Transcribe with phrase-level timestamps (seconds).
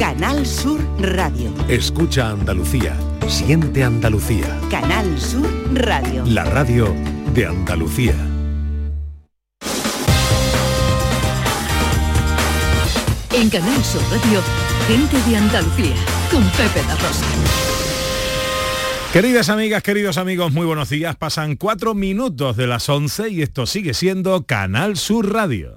[0.00, 1.52] Canal Sur Radio.
[1.68, 2.96] Escucha Andalucía.
[3.28, 4.58] Siente Andalucía.
[4.70, 6.24] Canal Sur Radio.
[6.24, 6.96] La radio
[7.34, 8.14] de Andalucía.
[13.34, 14.40] En Canal Sur Radio,
[14.88, 15.94] gente de Andalucía,
[16.30, 17.26] con Pepe da Rosa.
[19.12, 21.14] Queridas amigas, queridos amigos, muy buenos días.
[21.16, 25.76] Pasan cuatro minutos de las 11 y esto sigue siendo Canal Sur Radio.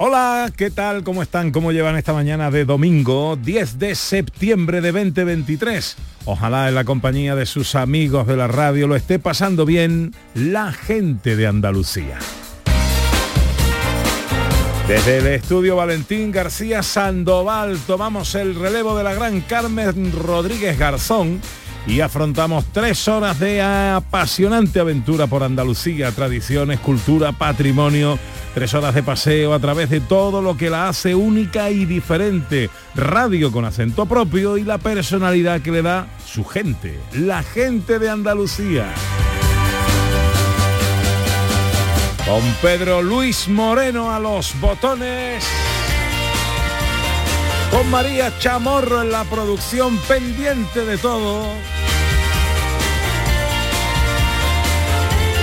[0.00, 1.02] Hola, ¿qué tal?
[1.02, 1.50] ¿Cómo están?
[1.50, 5.96] ¿Cómo llevan esta mañana de domingo 10 de septiembre de 2023?
[6.24, 10.70] Ojalá en la compañía de sus amigos de la radio lo esté pasando bien la
[10.70, 12.20] gente de Andalucía.
[14.86, 21.40] Desde el estudio Valentín García Sandoval tomamos el relevo de la gran Carmen Rodríguez Garzón
[21.88, 28.18] y afrontamos tres horas de apasionante aventura por Andalucía, tradiciones, cultura, patrimonio,
[28.54, 32.68] tres horas de paseo a través de todo lo que la hace única y diferente,
[32.94, 38.10] radio con acento propio y la personalidad que le da su gente, la gente de
[38.10, 38.92] Andalucía.
[42.26, 45.42] Con Pedro Luis Moreno a los botones.
[47.78, 51.44] Con María Chamorro en la producción pendiente de todo.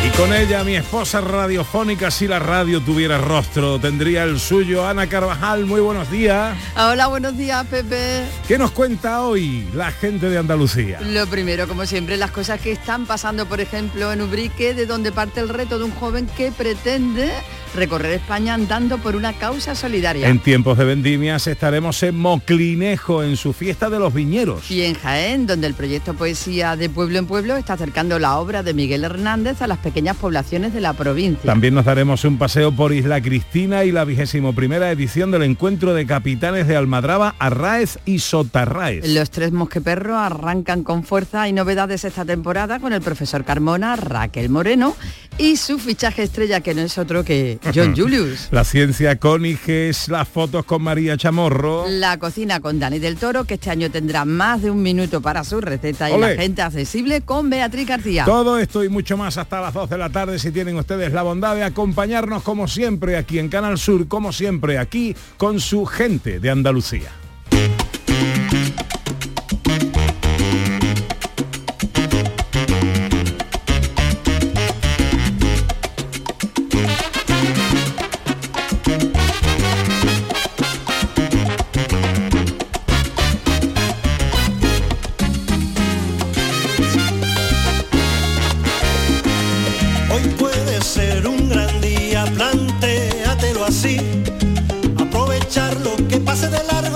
[0.06, 4.88] Y con ella mi esposa radiofónica, si la radio tuviera rostro, tendría el suyo.
[4.88, 6.56] Ana Carvajal, muy buenos días.
[6.78, 8.24] Hola, buenos días, Pepe.
[8.48, 11.02] ¿Qué nos cuenta hoy la gente de Andalucía?
[11.02, 15.12] Lo primero, como siempre, las cosas que están pasando, por ejemplo, en Ubrique, de donde
[15.12, 17.32] parte el reto de un joven que pretende
[17.76, 20.30] recorrer España andando por una causa solidaria.
[20.30, 24.72] En tiempos de vendimias estaremos en Moclinejo, en su fiesta de los viñeros.
[24.72, 28.64] Y en Jaén, donde el proyecto Poesía de Pueblo en Pueblo está acercando la obra
[28.64, 31.46] de Miguel Hernández a las pequeñas poblaciones de la provincia.
[31.46, 35.94] También nos daremos un paseo por Isla Cristina y la vigésimo primera edición del encuentro
[35.94, 39.08] de capitanes de Almadraba, Arraez y Sotarraez.
[39.08, 44.50] Los tres mosqueperros arrancan con fuerza y novedades esta temporada con el profesor Carmona, Raquel
[44.50, 44.96] Moreno
[45.38, 48.48] y su fichaje estrella que no es otro que John Julius.
[48.52, 51.86] La ciencia con Iges, las fotos con María Chamorro.
[51.88, 55.44] La cocina con Dani del Toro, que este año tendrá más de un minuto para
[55.44, 58.26] su receta y la gente accesible con Beatriz García.
[58.26, 61.24] Todo esto y mucho más hasta las 2 de la tarde si tienen ustedes la
[61.24, 66.40] bondad de acompañarnos como siempre aquí en Canal Sur, como siempre aquí con su gente
[66.40, 67.25] de Andalucía.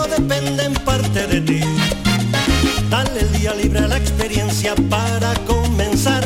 [0.10, 1.60] Depende en parte de ti.
[2.90, 6.26] Dale el día libre a la experiencia para comenzar.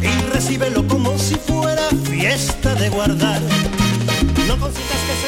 [0.00, 3.40] Y recíbelo como si fuera fiesta de guardar.
[4.46, 5.26] No consientas que se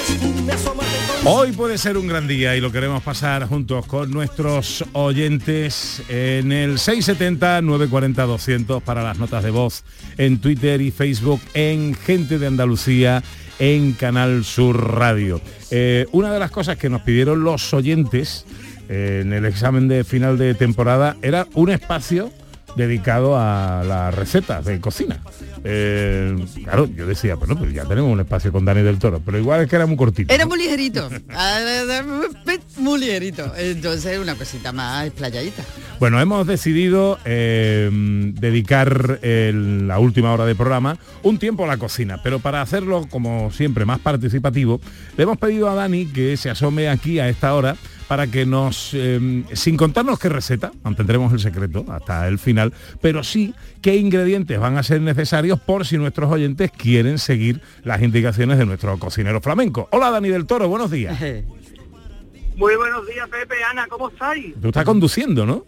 [0.55, 0.85] esfume, con
[1.27, 6.53] Hoy puede ser un gran día y lo queremos pasar juntos con nuestros oyentes en
[6.53, 9.85] el 670-940-200 para las notas de voz
[10.19, 13.23] en Twitter y Facebook en Gente de Andalucía
[13.59, 15.41] en Canal Sur Radio.
[15.77, 18.47] Eh, una de las cosas que nos pidieron los oyentes
[18.89, 22.31] eh, en el examen de final de temporada era un espacio
[22.77, 25.21] dedicado a las recetas de cocina.
[25.67, 29.39] Eh, claro, yo decía, bueno, pues ya tenemos un espacio con Dani del Toro, pero
[29.39, 30.33] igual es que era muy cortito.
[30.35, 31.09] Era muy ligerito.
[32.79, 33.53] muy ligerito.
[33.57, 35.63] Entonces una cosita más explayadita.
[35.99, 37.89] Bueno, hemos decidido eh,
[38.35, 43.07] dedicar el- la última hora de programa un tiempo a la cocina, pero para hacerlo,
[43.09, 44.81] como siempre, más participativo,
[45.17, 47.77] le hemos pedido a Dani que se asome aquí a esta hora
[48.09, 53.23] para que nos, eh, sin contarnos qué receta, mantendremos el secreto hasta el final, pero
[53.25, 58.59] sí qué ingredientes van a ser necesarios por si nuestros oyentes quieren seguir las indicaciones
[58.59, 59.89] de nuestro cocinero flamenco.
[59.93, 61.19] Hola Dani del Toro, buenos días.
[62.57, 64.55] Muy buenos días, Pepe, Ana, ¿cómo estáis?
[64.61, 65.65] Tú estás conduciendo, ¿no?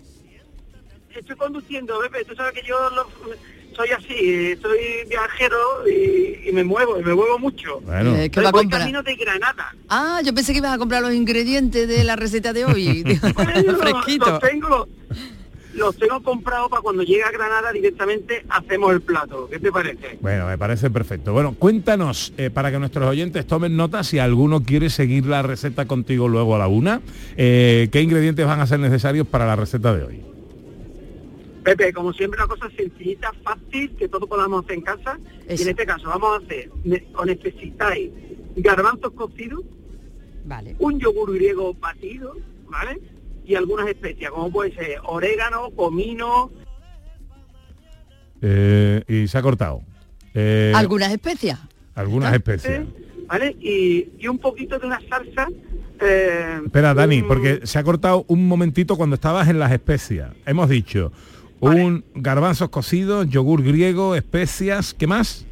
[1.19, 3.09] estoy conduciendo, Pepe, tú sabes que yo lo-
[3.77, 4.79] soy así, soy
[5.09, 5.57] viajero
[5.89, 7.81] y, y me muevo, y me muevo mucho.
[7.83, 8.81] Bueno, Eh, ¿Qué va a comprar?
[8.81, 9.75] camino de Granada.
[9.89, 13.05] Ah, yo pensé que ibas a comprar los ingredientes de la receta de hoy.
[13.35, 14.31] Bueno, Fresquito.
[14.31, 14.89] Los tengo, los,
[15.75, 19.47] los tengo comprados para cuando llegue a Granada directamente hacemos el plato.
[19.51, 20.19] ¿Qué te parece?
[20.23, 21.33] Bueno, me parece perfecto.
[21.35, 25.85] Bueno, cuéntanos, eh, para que nuestros oyentes tomen nota, si alguno quiere seguir la receta
[25.87, 27.03] contigo luego a la una,
[27.37, 30.23] eh, ¿qué ingredientes van a ser necesarios para la receta de hoy?
[31.67, 35.19] Pepe, como siempre, una cosa sencillita, fácil, que todos podamos hacer en casa.
[35.49, 36.71] Y en este caso vamos a hacer,
[37.17, 38.11] o necesitáis
[38.55, 39.63] garbanzos cocidos,
[40.45, 40.77] Vale.
[40.79, 42.37] un yogur griego batido,
[42.71, 43.01] ¿vale?
[43.45, 46.53] Y algunas especias, como puede ser orégano, comino,
[48.43, 49.83] Eh, y se ha cortado.
[50.35, 51.59] Eh, ¿Algunas especias?
[51.97, 52.81] algunas especias.
[52.83, 52.87] ¿eh?
[53.27, 53.57] ¿vale?
[53.59, 55.49] Y, y un poquito de una salsa.
[56.01, 60.31] eh, Espera, Dani, un- porque se ha cortado un momentito cuando estabas en las especias.
[60.45, 61.11] Hemos dicho
[61.61, 65.47] un garbanzos cocidos, yogur griego, especias, ¿qué más?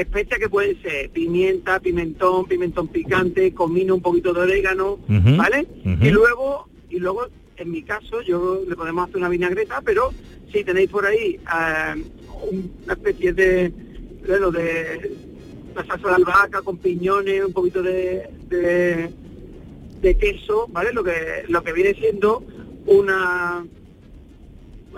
[0.00, 5.66] especias que pueden ser pimienta, pimentón, pimentón picante, comino, un poquito de orégano, ¿vale?
[5.84, 7.26] Y luego, y luego,
[7.56, 10.12] en mi caso, yo le podemos hacer una vinagreta, pero
[10.52, 12.04] si tenéis por ahí eh,
[12.84, 13.72] una especie de,
[14.26, 15.16] bueno, de
[15.74, 19.10] la salsa de albahaca con piñones, un poquito de, de,
[20.00, 20.92] de queso, ¿vale?
[20.92, 22.44] Lo que lo que viene siendo
[22.86, 23.66] una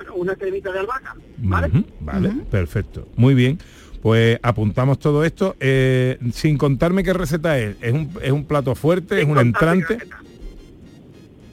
[0.00, 1.84] bueno, una cremita de albahaca, ¿vale?
[2.00, 3.08] Vale, perfecto.
[3.16, 3.58] Muy bien.
[4.02, 5.56] Pues apuntamos todo esto.
[5.60, 7.76] eh, sin contarme qué receta es.
[7.82, 9.20] ¿Es un, es un plato fuerte?
[9.20, 9.98] ¿Es un entrante?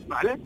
[0.07, 0.37] ¿Vale?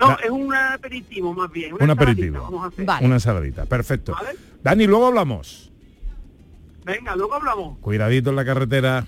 [0.00, 1.74] No, es un aperitivo más bien.
[1.74, 2.26] Un Una aperitivo.
[2.38, 2.84] ensaladita Vamos a hacer.
[2.86, 3.06] Vale.
[3.06, 3.66] Una ensaladita.
[3.66, 4.12] Perfecto.
[4.12, 4.30] ¿Vale?
[4.62, 5.70] Dani, luego hablamos.
[6.84, 7.78] Venga, luego hablamos.
[7.80, 9.06] Cuidadito en la carretera.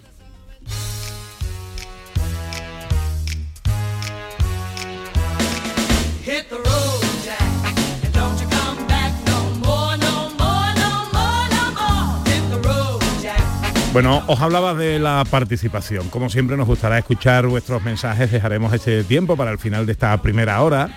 [13.94, 16.08] Bueno, os hablaba de la participación.
[16.08, 18.32] Como siempre nos gustará escuchar vuestros mensajes.
[18.32, 20.90] Dejaremos este tiempo para el final de esta primera hora.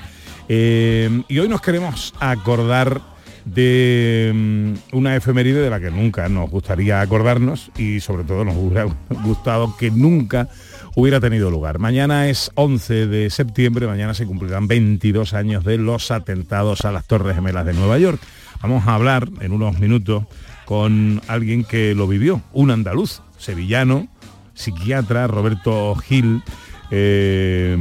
[0.50, 3.00] Eh, y hoy nos queremos acordar
[3.46, 8.56] de mm, una efeméride de la que nunca nos gustaría acordarnos y sobre todo nos
[8.56, 8.86] hubiera
[9.24, 10.50] gustado que nunca
[10.96, 11.78] hubiera tenido lugar.
[11.78, 17.06] Mañana es 11 de septiembre, mañana se cumplirán 22 años de los atentados a las
[17.06, 18.20] Torres Gemelas de Nueva York.
[18.64, 20.24] Vamos a hablar en unos minutos
[20.68, 24.10] con alguien que lo vivió, un andaluz, sevillano,
[24.54, 26.44] psiquiatra, Roberto Gil,
[26.92, 27.78] eh,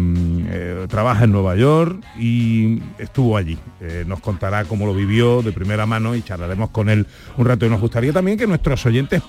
[0.49, 3.59] eh, trabaja en Nueva York y estuvo allí.
[3.81, 7.67] Eh, nos contará cómo lo vivió de primera mano y charlaremos con él un rato.
[7.67, 9.21] Y nos gustaría también que nuestros oyentes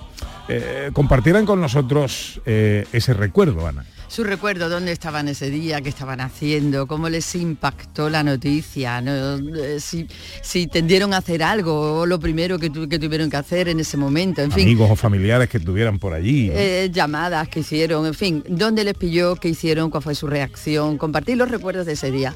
[0.94, 3.84] compartieran con nosotros ese recuerdo, Ana.
[4.10, 9.36] Su recuerdo, dónde estaban ese día, qué estaban haciendo, cómo les impactó la noticia, ¿no?
[9.36, 10.08] Eh, si,
[10.42, 13.82] si tendieron a hacer algo o lo primero que, tu- que tuvieron que hacer en
[13.82, 14.64] ese momento, en fin.
[14.64, 16.48] Amigos o familiares que estuvieran por allí.
[16.48, 16.54] ¿no?
[16.56, 20.98] eh, llamadas que hicieron, en fin, dónde les pilló, qué hicieron, cuál fue su reacción,
[20.98, 22.34] compartir los recuerdos de ese día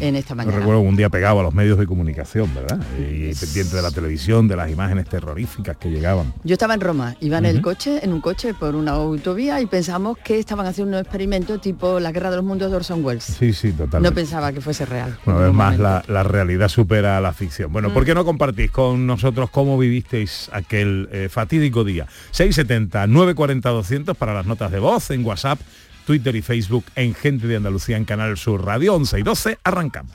[0.00, 0.56] en esta Yo mañana.
[0.58, 2.80] recuerdo un día pegado a los medios de comunicación, ¿verdad?
[2.98, 6.32] Y pendiente de la televisión, de las imágenes terroríficas que llegaban.
[6.44, 9.66] Yo estaba en Roma, iba en el coche, en un coche por una autovía y
[9.66, 13.24] pensamos que estaban haciendo un experimento tipo la guerra de los mundos de Orson Welles.
[13.24, 14.14] Sí, sí, No totalmente.
[14.14, 15.18] pensaba que fuese real.
[15.26, 17.72] Una vez más la, la realidad supera a la ficción.
[17.72, 22.06] Bueno, ¿por qué no compartís con nosotros cómo vivisteis aquel eh, fatídico día?
[22.30, 25.58] 670 940 200 para las notas de voz en WhatsApp,
[26.06, 29.58] Twitter y Facebook en Gente de Andalucía en Canal Sur Radio 11 y 12.
[29.64, 30.14] Arrancamos.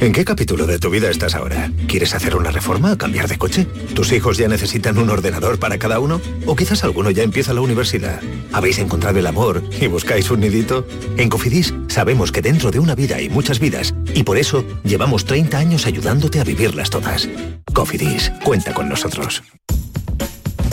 [0.00, 1.70] ¿En qué capítulo de tu vida estás ahora?
[1.86, 3.66] ¿Quieres hacer una reforma o cambiar de coche?
[3.94, 6.20] ¿Tus hijos ya necesitan un ordenador para cada uno?
[6.46, 8.20] ¿O quizás alguno ya empieza la universidad?
[8.52, 10.86] ¿Habéis encontrado el amor y buscáis un nidito?
[11.16, 15.24] En Cofidis sabemos que dentro de una vida hay muchas vidas y por eso llevamos
[15.24, 17.28] 30 años ayudándote a vivirlas todas.
[17.72, 19.42] Cofidis, cuenta con nosotros.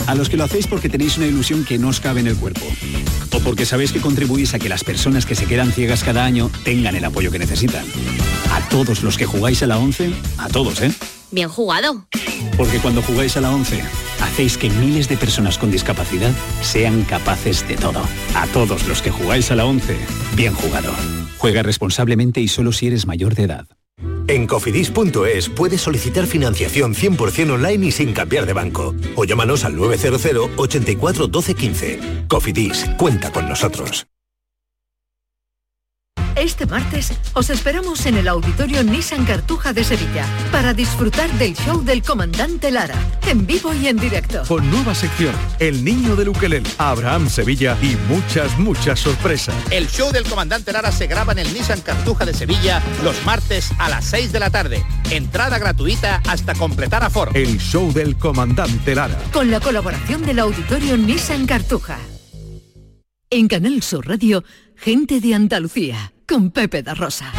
[0.06, 2.36] A los que lo hacéis porque tenéis una ilusión que no os cabe en el
[2.36, 2.66] cuerpo.
[3.32, 6.50] O porque sabéis que contribuís a que las personas que se quedan ciegas cada año
[6.64, 7.84] tengan el apoyo que necesitan.
[8.52, 10.92] A todos los que jugáis a la 11, a todos, ¿eh?
[11.30, 12.06] Bien jugado.
[12.58, 13.82] Porque cuando jugáis a la 11,
[14.20, 18.02] hacéis que miles de personas con discapacidad sean capaces de todo.
[18.34, 19.96] A todos los que jugáis a la 11,
[20.36, 20.92] bien jugado.
[21.38, 23.66] Juega responsablemente y solo si eres mayor de edad.
[24.28, 28.94] En cofidis.es puedes solicitar financiación 100% online y sin cambiar de banco.
[29.16, 32.00] O llámanos al 900 84 12 15.
[32.28, 34.06] Cofidis, cuenta con nosotros.
[36.42, 41.84] Este martes os esperamos en el Auditorio Nissan Cartuja de Sevilla para disfrutar del show
[41.84, 42.96] del comandante Lara,
[43.28, 44.42] en vivo y en directo.
[44.48, 49.54] Con nueva sección, El Niño del Ukelele, Abraham Sevilla y muchas, muchas sorpresas.
[49.70, 53.70] El show del comandante Lara se graba en el Nissan Cartuja de Sevilla los martes
[53.78, 54.84] a las 6 de la tarde.
[55.12, 57.30] Entrada gratuita hasta completar aforo.
[57.34, 59.16] El show del comandante Lara.
[59.32, 62.00] Con la colaboración del Auditorio Nissan Cartuja.
[63.30, 64.42] En Canal Sur Radio,
[64.76, 67.30] gente de Andalucía, con Pepe da Rosa.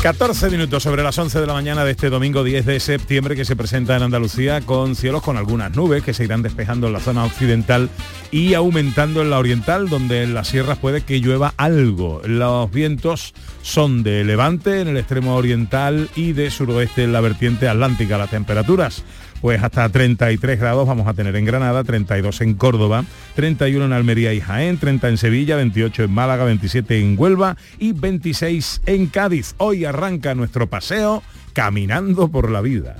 [0.00, 3.44] 14 minutos sobre las 11 de la mañana de este domingo 10 de septiembre que
[3.44, 7.00] se presenta en Andalucía con cielos con algunas nubes que se irán despejando en la
[7.00, 7.90] zona occidental
[8.30, 12.22] y aumentando en la oriental donde en las sierras puede que llueva algo.
[12.24, 17.68] Los vientos son de levante en el extremo oriental y de suroeste en la vertiente
[17.68, 18.16] atlántica.
[18.16, 19.02] Las temperaturas
[19.40, 23.04] pues hasta 33 grados vamos a tener en Granada, 32 en Córdoba,
[23.36, 27.92] 31 en Almería y Jaén, 30 en Sevilla, 28 en Málaga, 27 en Huelva y
[27.92, 29.54] 26 en Cádiz.
[29.58, 32.96] Hoy arranca nuestro paseo caminando por la vida.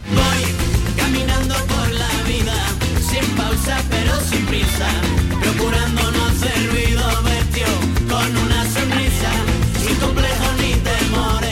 [0.97, 2.55] Caminando por la vida,
[3.01, 4.89] sin pausa pero sin prisa,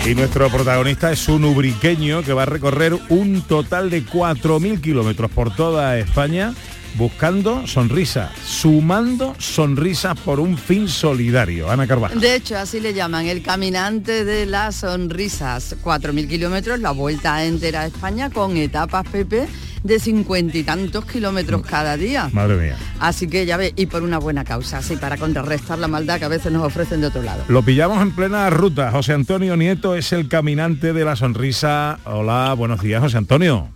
[0.06, 5.28] Y nuestro protagonista es un ubriqueño que va a recorrer un total de 4.000 kilómetros
[5.32, 6.54] por toda España
[6.94, 11.68] buscando sonrisas, sumando sonrisas por un fin solidario.
[11.68, 12.20] Ana Carvajal.
[12.20, 15.74] De hecho, así le llaman, el caminante de las sonrisas.
[15.82, 19.48] 4.000 kilómetros, la vuelta entera a España con etapas, Pepe,
[19.86, 22.28] de cincuenta y tantos kilómetros cada día.
[22.32, 22.76] Madre mía.
[23.00, 26.24] Así que ya ve, y por una buena causa, así para contrarrestar la maldad que
[26.24, 27.44] a veces nos ofrecen de otro lado.
[27.48, 28.90] Lo pillamos en plena ruta.
[28.90, 31.98] José Antonio Nieto es el caminante de la sonrisa.
[32.04, 33.68] Hola, buenos días, José Antonio.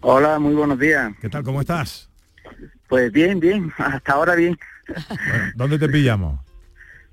[0.00, 1.12] Hola, muy buenos días.
[1.20, 1.42] ¿Qué tal?
[1.44, 2.08] ¿Cómo estás?
[2.88, 4.58] Pues bien, bien, hasta ahora bien.
[5.08, 6.40] Bueno, ¿Dónde te pillamos?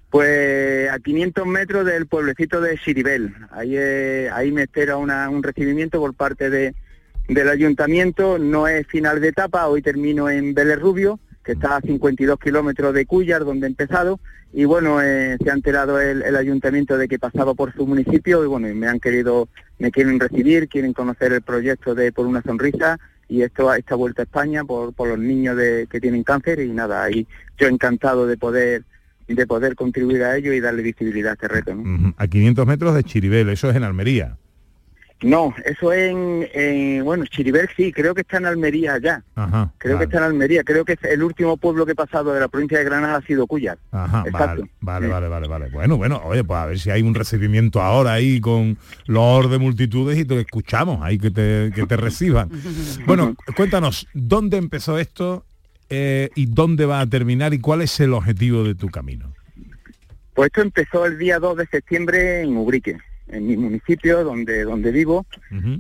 [0.10, 3.34] Pues a 500 metros del pueblecito de Siribel.
[3.52, 6.76] Ahí, eh, ahí me espera una- un recibimiento por parte de,
[7.34, 8.38] del ayuntamiento.
[8.38, 12.94] No es final de etapa, hoy termino en Vélez Rubio, que está a 52 kilómetros
[12.94, 14.20] de Cuyar, donde he empezado.
[14.54, 18.48] Y bueno, eh, se ha enterado el, ayuntamiento de que pasaba por su municipio y
[18.48, 19.48] bueno, me han querido,
[19.80, 24.24] me quieren recibir, quieren conocer el proyecto de Por una Sonrisa y esto esta vuelta
[24.24, 27.26] a España por, por los niños de, que tienen cáncer y nada, ahí
[27.58, 28.84] yo encantado de poder
[29.28, 31.74] de poder contribuir a ello y darle visibilidad a este reto.
[32.18, 34.38] A 500 metros de Chiribel, eso es en Almería.
[35.24, 39.24] No, eso en, en- bueno, Chiribel sí, creo que está en Almería ya.
[39.36, 39.72] Ajá.
[39.78, 40.64] Creo que está en Almería.
[40.64, 43.22] Creo que es el último pueblo que he pasado de la provincia de Granada ha
[43.22, 43.78] sido Cuyar.
[43.92, 44.64] Ajá, Exacto.
[44.80, 45.70] vale, vale, vale, vale, vale.
[45.72, 49.60] Bueno, bueno, oye, pues a ver si hay un recibimiento ahora ahí con los de
[49.60, 52.50] multitudes y te escuchamos ahí que te, que te reciban.
[53.06, 55.46] Bueno, cuéntanos, ¿dónde empezó esto
[55.90, 59.34] eh, y dónde va a terminar y cuál es el objetivo de tu camino?
[60.34, 62.98] Pues esto empezó el día 2 de septiembre en Ubrique,
[63.32, 65.26] en mi municipio donde donde vivo.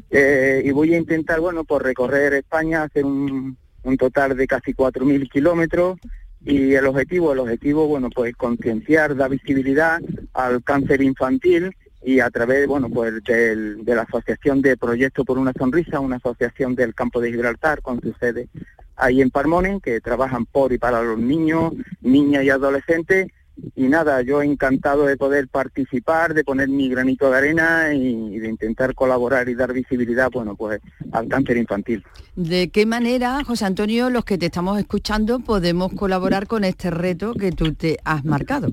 [0.09, 4.73] Eh, y voy a intentar, bueno, por recorrer España, hacer un, un total de casi
[4.73, 5.99] 4.000 kilómetros.
[6.43, 9.99] Y el objetivo, el objetivo, bueno, pues concienciar, dar visibilidad
[10.33, 15.37] al cáncer infantil y a través, bueno, pues del- de la Asociación de Proyecto por
[15.37, 18.47] una Sonrisa, una asociación del campo de Gibraltar con su sede
[18.95, 23.27] ahí en Parmonen, que trabajan por y para los niños, niñas y adolescentes.
[23.75, 28.49] Y nada, yo encantado de poder participar, de poner mi granito de arena y, de
[28.49, 30.79] intentar colaborar y dar visibilidad, bueno, pues
[31.11, 32.03] al cáncer infantil.
[32.35, 37.33] ¿De qué manera, José Antonio, los que te estamos escuchando, podemos colaborar con este reto
[37.33, 38.71] que tú te has marcado?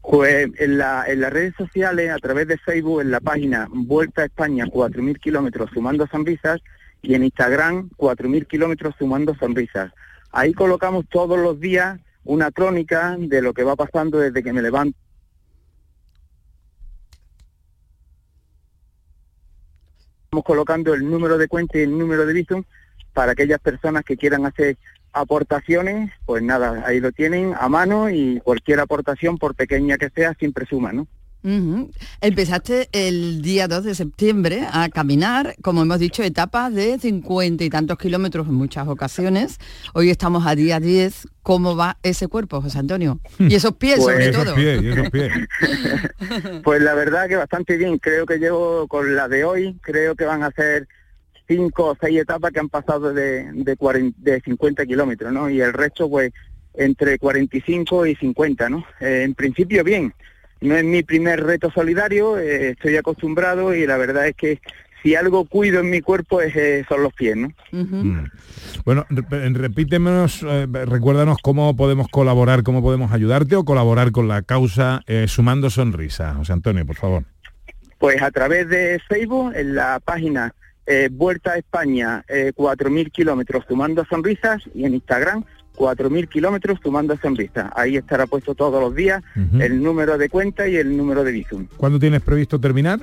[0.00, 4.22] Pues en, la- en las redes sociales, a través de Facebook, en la página Vuelta
[4.22, 6.60] a España 4.000 kilómetros sumando sonrisas
[7.02, 9.92] y en Instagram 4.000 kilómetros sumando sonrisas.
[10.32, 14.60] Ahí colocamos todos los días una crónica de lo que va pasando desde que me
[14.60, 14.98] levanto.
[20.24, 22.64] Estamos colocando el número de cuenta y el número de Bizum
[23.14, 24.76] para aquellas personas que quieran hacer
[25.14, 30.34] aportaciones, pues nada, ahí lo tienen a mano y cualquier aportación, por pequeña que sea,
[30.34, 31.08] siempre suma, ¿no?
[32.20, 37.70] Empezaste el día 2 de septiembre a caminar, como hemos dicho, etapas de cincuenta y
[37.70, 39.58] tantos kilómetros en muchas ocasiones.
[39.94, 41.28] Hoy estamos a día 10.
[41.42, 43.20] ¿Cómo va ese cuerpo, José Antonio?
[43.38, 44.54] Y esos pies, Pues- sobre todo.
[44.54, 45.32] pies, y esos pies.
[46.62, 50.24] Pues la verdad que bastante bien, creo que llevo con la de hoy, creo que
[50.24, 50.86] van a ser
[51.46, 55.48] cinco o seis etapas que han pasado de, de, 40 de 50 kilómetros, ¿no?
[55.48, 56.32] Y el resto, pues,
[56.74, 58.84] entre 45 y 50, ¿no?
[59.00, 60.12] Eh, en principio bien,
[60.60, 64.60] no es mi primer reto solidario, eh, estoy acostumbrado y la verdad es que
[65.02, 67.48] si algo cuido en mi cuerpo es, eh, son los pies, ¿no?
[67.70, 68.24] Mm.
[68.84, 74.42] Bueno, re- repítemenos, eh, recuérdanos cómo podemos colaborar, cómo podemos ayudarte o colaborar con la
[74.42, 76.36] causa eh, Sumando Sonrisas.
[76.36, 77.24] José Antonio, por favor.
[77.98, 80.52] Pues a través de Facebook, en la página
[80.86, 85.44] eh, Vuelta a España, eh, 4.000 kilómetros sumando sonrisas y en Instagram
[85.78, 87.70] 4.000 kilómetros sumando sonrisas.
[87.76, 89.22] Ahí estará puesto todos los días
[89.60, 91.66] el número de cuenta y el número de Bizum.
[91.76, 93.00] ¿Cuándo tienes previsto terminar?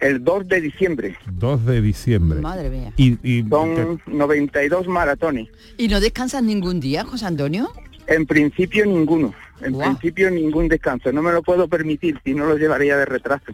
[0.00, 1.16] El 2 de diciembre.
[1.32, 2.40] 2 de diciembre.
[2.40, 2.92] Madre mía.
[2.98, 5.48] Y, y- Son 92 maratones.
[5.78, 7.70] ¿Y no descansas ningún día, José Antonio?
[8.06, 9.32] En principio ninguno.
[9.62, 11.10] En principio ningún descanso.
[11.12, 13.44] No me lo puedo permitir, si no lo llevaría de retraso.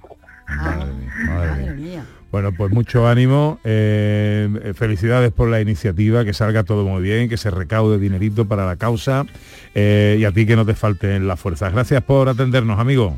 [0.49, 2.05] Madre mía.
[2.31, 7.37] Bueno, pues mucho ánimo, eh, felicidades por la iniciativa, que salga todo muy bien, que
[7.37, 9.27] se recaude dinerito para la causa
[9.75, 11.73] eh, y a ti que no te falten las fuerzas.
[11.73, 13.17] Gracias por atendernos, amigo.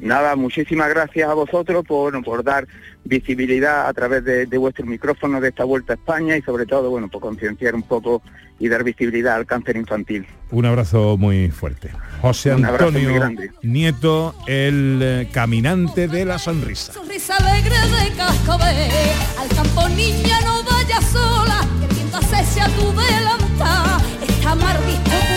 [0.00, 2.66] Nada, muchísimas gracias a vosotros por, bueno, por dar
[3.04, 6.90] visibilidad a través de, de vuestro micrófono de esta Vuelta a España y sobre todo,
[6.90, 8.22] bueno, por concienciar un poco
[8.58, 10.26] y dar visibilidad al cáncer infantil.
[10.50, 11.90] Un abrazo muy fuerte.
[12.22, 13.30] José Antonio.
[13.62, 16.92] Nieto, el eh, caminante de la sonrisa.
[16.92, 18.90] Sonrisa alegre de cascabel,
[19.38, 25.35] al campo niña no vaya sola, que el viento acecha tu delantal, está más visto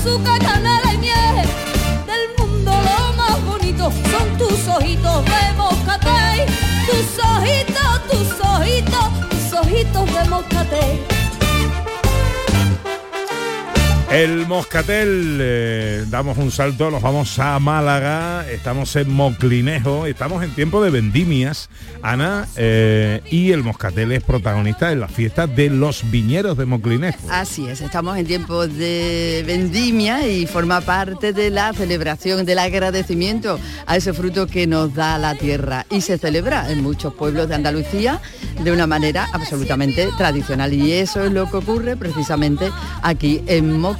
[0.00, 1.46] azúcar, canela y miel,
[2.06, 6.46] del mundo lo más bonito son tus ojitos de moscatel,
[6.86, 11.19] tus ojitos, tus ojitos, tus ojitos de moscatel.
[14.10, 20.52] El Moscatel, eh, damos un salto, nos vamos a Málaga, estamos en Moclinejo, estamos en
[20.52, 21.70] tiempo de vendimias,
[22.02, 27.20] Ana, eh, y el Moscatel es protagonista en la fiesta de los viñeros de Moclinejo.
[27.30, 33.60] Así es, estamos en tiempo de vendimia y forma parte de la celebración, del agradecimiento
[33.86, 35.86] a ese fruto que nos da la tierra.
[35.88, 38.20] Y se celebra en muchos pueblos de Andalucía
[38.64, 40.74] de una manera absolutamente tradicional.
[40.74, 42.70] Y eso es lo que ocurre precisamente
[43.02, 43.99] aquí en Moclinejo,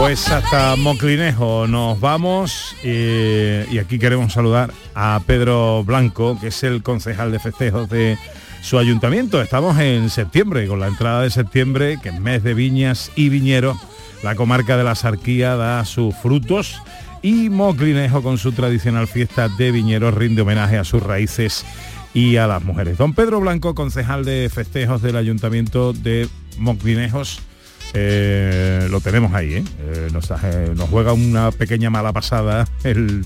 [0.00, 6.62] Pues hasta Moclinejo nos vamos eh, y aquí queremos saludar a Pedro Blanco, que es
[6.62, 8.16] el concejal de festejos de
[8.62, 9.42] su ayuntamiento.
[9.42, 13.76] Estamos en septiembre, con la entrada de septiembre, que es mes de viñas y viñeros,
[14.22, 16.80] la comarca de la Sarquía da sus frutos
[17.20, 21.66] y Moclinejo con su tradicional fiesta de viñeros rinde homenaje a sus raíces
[22.14, 22.96] y a las mujeres.
[22.96, 27.42] Don Pedro Blanco, concejal de festejos del ayuntamiento de Moclinejos,
[27.92, 29.64] eh, lo tenemos ahí, ¿eh?
[29.80, 33.24] Eh, nos, eh, nos juega una pequeña mala pasada el,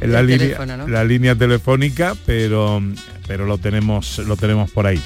[0.00, 0.88] en la, línea, teléfono, ¿no?
[0.88, 2.82] la línea telefónica, pero,
[3.26, 5.00] pero lo, tenemos, lo tenemos por ahí.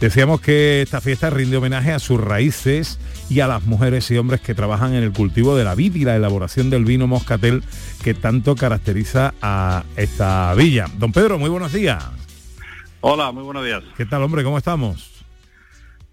[0.00, 2.98] Decíamos que esta fiesta rinde homenaje a sus raíces
[3.30, 6.04] y a las mujeres y hombres que trabajan en el cultivo de la vid y
[6.04, 7.62] la elaboración del vino moscatel
[8.02, 10.86] que tanto caracteriza a esta villa.
[10.98, 12.04] Don Pedro, muy buenos días.
[13.00, 13.82] Hola, muy buenos días.
[13.96, 14.44] ¿Qué tal, hombre?
[14.44, 15.10] ¿Cómo estamos?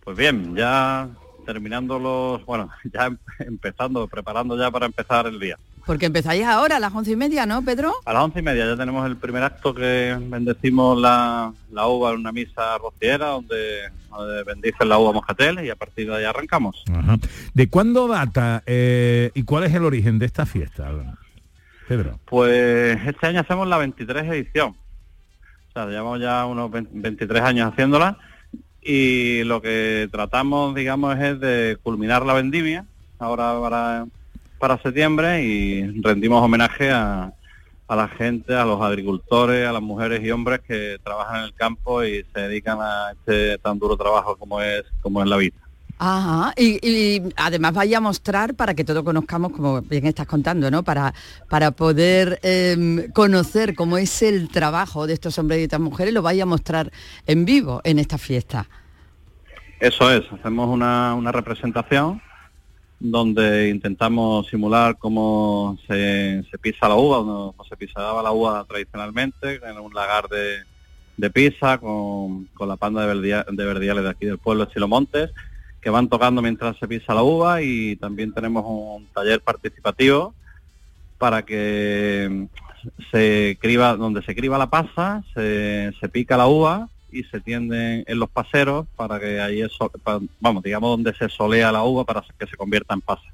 [0.03, 1.09] Pues bien, ya
[1.45, 5.57] terminando los, bueno, ya em- empezando, preparando ya para empezar el día.
[5.85, 7.93] Porque empezáis ahora a las once y media, ¿no, Pedro?
[8.05, 12.11] A las once y media ya tenemos el primer acto que bendecimos la, la uva
[12.11, 16.23] en una misa rociera donde, donde bendicen la uva moscatel y a partir de ahí
[16.23, 16.83] arrancamos.
[16.93, 17.17] Ajá.
[17.53, 20.91] ¿De cuándo data eh, y cuál es el origen de esta fiesta,
[21.87, 22.19] Pedro?
[22.25, 24.75] Pues este año hacemos la 23 edición.
[25.69, 28.17] O sea, llevamos ya unos 20 23 años haciéndola
[28.81, 32.85] y lo que tratamos, digamos, es de culminar la vendimia
[33.19, 34.05] ahora para,
[34.57, 37.33] para septiembre y rendimos homenaje a,
[37.87, 41.53] a la gente, a los agricultores, a las mujeres y hombres que trabajan en el
[41.53, 45.57] campo y se dedican a este tan duro trabajo como es, como es la vida.
[46.03, 50.81] Ajá, y, además vaya a mostrar para que todos conozcamos, como bien estás contando, ¿no?
[50.81, 51.13] Para,
[51.47, 56.23] para poder em, conocer cómo es el trabajo de estos hombres y estas mujeres, lo
[56.23, 56.91] vaya a mostrar
[57.27, 58.67] en vivo en esta fiesta.
[59.79, 62.19] Eso es, hacemos una, una representación
[62.99, 69.61] donde intentamos simular cómo se, se pisa la uva, no, se pisaba la uva tradicionalmente,
[69.63, 70.63] en un lagar de,
[71.17, 74.73] de pisa con, con la panda de, verdia- de verdiales de aquí del pueblo de
[74.73, 75.29] Silomontes,
[75.81, 80.33] que van tocando mientras se pisa la uva y también tenemos un taller participativo
[81.17, 82.47] para que
[83.11, 88.19] se criba, donde se criba la pasa, se, pica la uva y se tiende en
[88.19, 92.03] los paseros para que ahí es, so- pa- vamos, digamos donde se solea la uva
[92.05, 93.30] para que se convierta en pasa.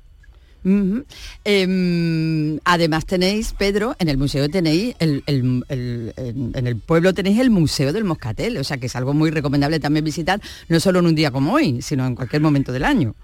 [1.44, 5.64] Em, además tenéis, Pedro, en el museo tenéis, el, en,
[6.54, 10.04] el pueblo tenéis el Museo del Moscatel, o sea que es algo muy recomendable también
[10.04, 13.16] visitar, no solo en un día como hoy, sino en cualquier momento del año.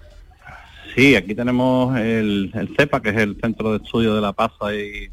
[0.94, 4.74] Sí, aquí tenemos el, el CEPA, que es el Centro de Estudio de la Pasa
[4.74, 5.10] y,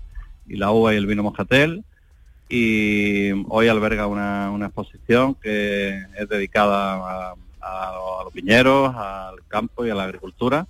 [0.47, 1.83] la Uva y el Vino Moscatel,
[2.47, 9.95] y hoy alberga una, exposición que es dedicada a los viñeros, al campo y a
[9.95, 10.67] la agricultura.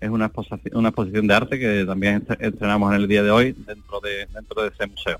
[0.00, 3.30] Es una exposición, una exposición de arte que también est- estrenamos en el día de
[3.30, 5.18] hoy dentro de, dentro de ese museo.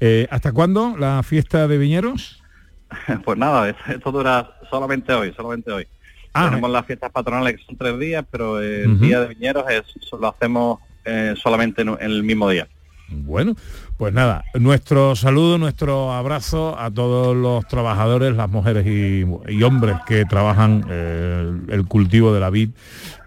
[0.00, 2.42] Eh, ¿Hasta cuándo la fiesta de viñeros?
[3.24, 5.86] Pues nada, esto, dura solamente hoy, solamente hoy.
[6.32, 9.82] Ah, Tenemos las fiestas patronales que son tres días, pero el día de viñeros es,
[10.12, 12.68] lo hacemos eh, solamente en, en el mismo día.
[13.08, 13.54] Bueno,
[13.98, 20.24] pues nada, nuestro saludo, nuestro abrazo a todos los trabajadores, las mujeres y, hombres que
[20.24, 22.70] trabajan eh, el cultivo de la vid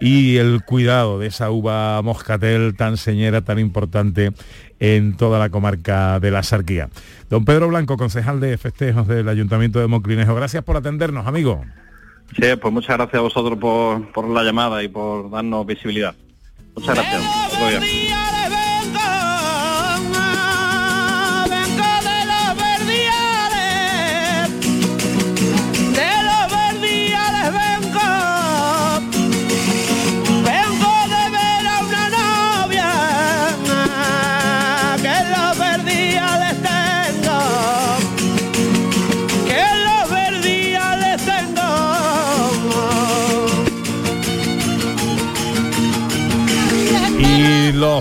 [0.02, 4.34] y el cuidado de esa uva moscatel tan señera, tan importante
[4.80, 6.90] en toda la comarca de la Sarquía.
[7.30, 11.64] Don Pedro Blanco, concejal de festejos del Ayuntamiento de Monclinejo, gracias por atendernos, amigo.
[12.36, 16.14] Sí, pues muchas gracias a vosotros por, por la llamada y por darnos visibilidad.
[16.76, 18.29] Muchas gracias.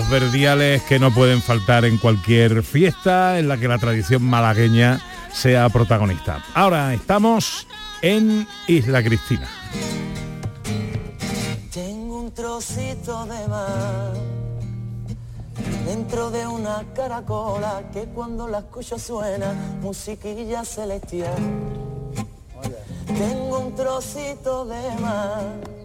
[0.07, 5.01] Verdiales que no pueden faltar en cualquier fiesta en la que la tradición malagueña
[5.33, 6.43] sea protagonista.
[6.53, 7.65] Ahora estamos
[8.03, 9.49] en Isla Cristina.
[11.73, 14.13] Tengo un trocito de mar
[15.85, 21.35] dentro de una caracola que cuando la escucho suena musiquilla celestial.
[23.07, 25.78] Tengo un trocito de mar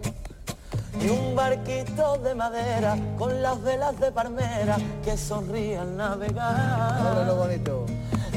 [1.01, 7.27] y un barquito de madera con las velas de palmera que sonríe al navegar.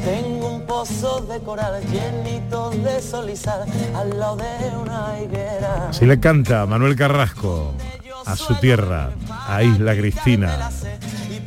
[0.05, 5.89] Tengo un pozo de coral llenito de sol y sal al lado de una higuera.
[5.91, 7.75] Así le canta Manuel Carrasco
[8.25, 9.11] a su tierra,
[9.47, 10.71] a Isla Cristina.
[11.31, 11.41] y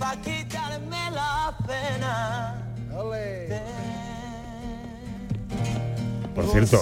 [6.42, 6.82] Por cierto,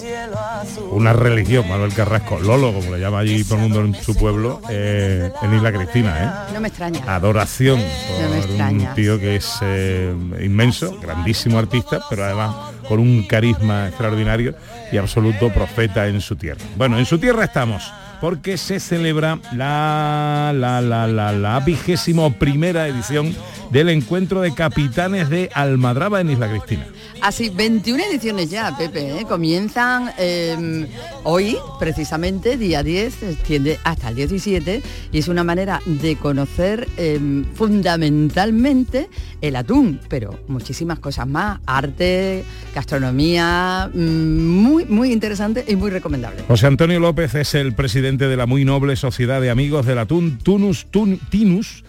[0.92, 4.62] una religión, Manuel Carrasco, Lolo, como le llama allí todo el mundo en su pueblo,
[4.70, 6.54] eh, en Isla Cristina, ¿eh?
[6.54, 7.02] No me extraña.
[7.08, 12.56] adoración No por un tío que es eh, inmenso, grandísimo artista, pero además
[12.88, 14.56] con un carisma extraordinario
[14.92, 16.62] y absoluto profeta en su tierra.
[16.76, 22.88] Bueno, en su tierra estamos, porque se celebra la, la, la, la, la vigésimo primera
[22.88, 23.36] edición
[23.72, 26.88] del encuentro de capitanes de Almadraba en Isla Cristina.
[27.22, 29.26] Así, 21 ediciones ya, Pepe, ¿eh?
[29.28, 30.88] comienzan eh,
[31.24, 36.88] hoy, precisamente, día 10, se extiende hasta el 17, y es una manera de conocer
[36.98, 37.20] eh,
[37.56, 39.10] fundamentalmente
[39.42, 46.44] el atún, pero muchísimas cosas más, arte, gastronomía, mm, muy, muy interesante y muy recomendable.
[46.48, 50.38] José Antonio López es el presidente de la muy noble Sociedad de Amigos del Atún
[50.40, 51.84] Tunus Tun- Tinus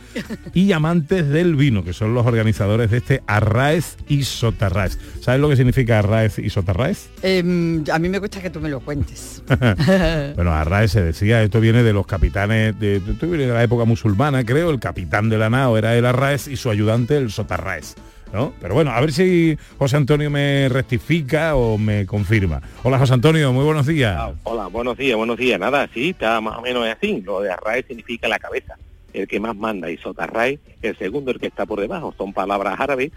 [0.54, 4.98] y amantes del vino, que son los organizadores de este Arraez y Sotarraez.
[5.20, 7.08] ¿Sabes lo que significa Arraez y Sotarraez?
[7.22, 9.42] Em, a mí me gusta que tú me lo cuentes.
[10.34, 13.84] bueno, Arraez se decía, esto viene de los capitanes, de, esto viene de la época
[13.84, 17.94] musulmana, creo, el capitán de la nao era el Arraez y su ayudante el Sotarraez.
[18.32, 18.52] ¿no?
[18.60, 22.60] Pero bueno, a ver si José Antonio me rectifica o me confirma.
[22.82, 24.32] Hola José Antonio, muy buenos días.
[24.44, 25.58] Hola, buenos días, buenos días.
[25.58, 27.20] Nada, sí, está más o menos así.
[27.22, 28.76] Lo de arrae significa la cabeza,
[29.12, 32.14] el que más manda, y sotarrae, el segundo, el que está por debajo.
[32.16, 33.12] Son palabras árabes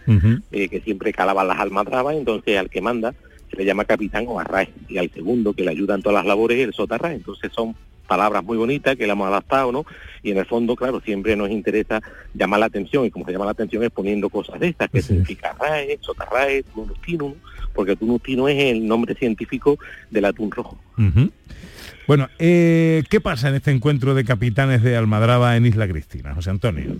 [0.51, 3.13] eh, que siempre calaban las almadrabas, entonces al que manda
[3.49, 6.25] se le llama capitán o arrae, y al segundo, que le ayuda en todas las
[6.25, 7.15] labores, el sotarrae.
[7.15, 7.75] Entonces son
[8.07, 9.85] palabras muy bonitas que le hemos adaptado, ¿no?
[10.23, 12.01] Y en el fondo, claro, siempre nos interesa
[12.33, 15.01] llamar la atención, y como se llama la atención es poniendo cosas de estas, que
[15.01, 17.35] significa RAE, sotarrae, tunustinum,
[17.73, 19.77] porque tunustino es el nombre científico
[20.09, 20.77] del atún rojo.
[22.07, 26.49] Bueno, eh, ¿qué pasa en este encuentro de capitanes de Almadraba en Isla Cristina, José
[26.49, 26.97] Antonio?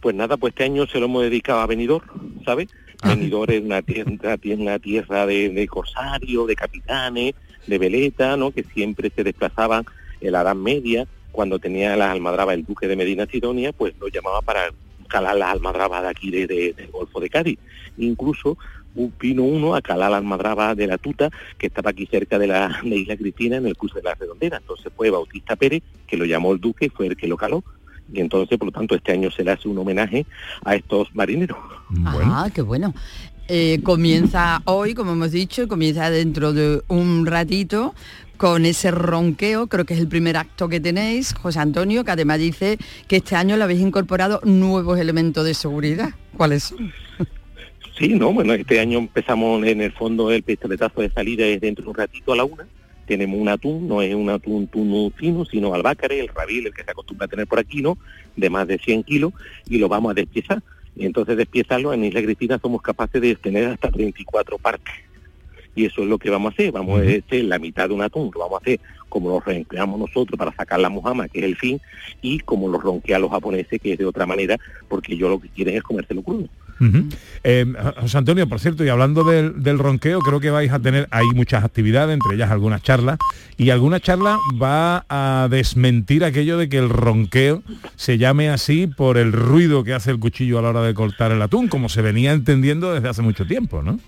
[0.00, 2.68] Pues nada, pues este año se lo hemos dedicado a Benidorm, ¿sabes?
[3.04, 4.10] Benidorm es una tierra,
[4.56, 7.34] una tierra de, de corsarios, de capitanes,
[7.66, 8.50] de veleta, ¿no?
[8.50, 9.84] Que siempre se desplazaban
[10.22, 14.08] en la Edad Media, cuando tenía las almadrabas el duque de Medina Sidonia, pues lo
[14.08, 14.72] llamaba para
[15.08, 17.58] calar las almadrabas de aquí de- de- del Golfo de Cádiz.
[17.98, 18.56] Incluso
[18.94, 22.80] vino uno a calar la almadraba de la Tuta, que estaba aquí cerca de la
[22.82, 24.58] de Isla Cristina, en el cruce de la Redondera.
[24.58, 27.62] Entonces fue Bautista Pérez, que lo llamó el duque, y fue el que lo caló.
[28.12, 30.26] Y entonces, por lo tanto, este año se le hace un homenaje
[30.64, 31.58] a estos marineros.
[32.04, 32.92] Ah, qué bueno.
[33.46, 37.94] Eh, comienza hoy, como hemos dicho, comienza dentro de un ratito
[38.36, 42.38] con ese ronqueo, creo que es el primer acto que tenéis, José Antonio, que además
[42.38, 46.10] dice que este año le habéis incorporado nuevos elementos de seguridad.
[46.36, 46.92] ¿Cuáles son?
[48.00, 51.84] Sí, no, bueno, este año empezamos en el fondo el pistoletazo de salida es dentro
[51.84, 52.66] de un ratito a la una.
[53.06, 56.82] Tenemos un atún, no es un atún tuno fino, sino albácare, el rabil, el que
[56.82, 57.98] se acostumbra a tener por aquí, ¿no?
[58.36, 59.34] De más de 100 kilos,
[59.68, 60.62] y lo vamos a despiezar.
[60.96, 64.94] Y entonces despiezarlo en Isla Cristina somos capaces de tener hasta 34 partes.
[65.74, 68.00] Y eso es lo que vamos a hacer, vamos a hacer la mitad de un
[68.00, 71.44] atún, lo vamos a hacer como lo ronqueamos nosotros para sacar la mojama, que es
[71.44, 71.78] el fin,
[72.22, 74.56] y como lo ronquean los japoneses, que es de otra manera,
[74.88, 76.48] porque ellos lo que quieren es comérselo crudo.
[77.44, 77.66] Eh,
[78.00, 81.26] José Antonio, por cierto, y hablando del, del ronqueo, creo que vais a tener, hay
[81.34, 83.18] muchas actividades, entre ellas algunas charlas,
[83.56, 87.62] y alguna charla va a desmentir aquello de que el ronqueo
[87.96, 91.32] se llame así por el ruido que hace el cuchillo a la hora de cortar
[91.32, 94.00] el atún, como se venía entendiendo desde hace mucho tiempo, ¿no?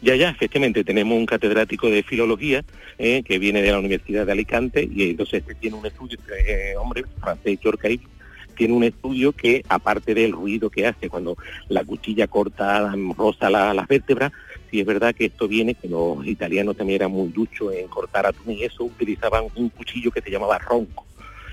[0.00, 2.64] Ya, ya, efectivamente, tenemos un catedrático de filología
[2.98, 6.74] eh, que viene de la Universidad de Alicante y entonces este tiene un estudio, eh,
[6.78, 8.00] hombre, francés, Yorkay,
[8.58, 13.72] tiene un estudio que, aparte del ruido que hace cuando la cuchilla corta, roza la-
[13.72, 14.32] las vértebras,
[14.70, 18.26] sí es verdad que esto viene, que los italianos también eran muy duchos en cortar
[18.26, 21.06] atún y eso, utilizaban un cuchillo que se llamaba ronco.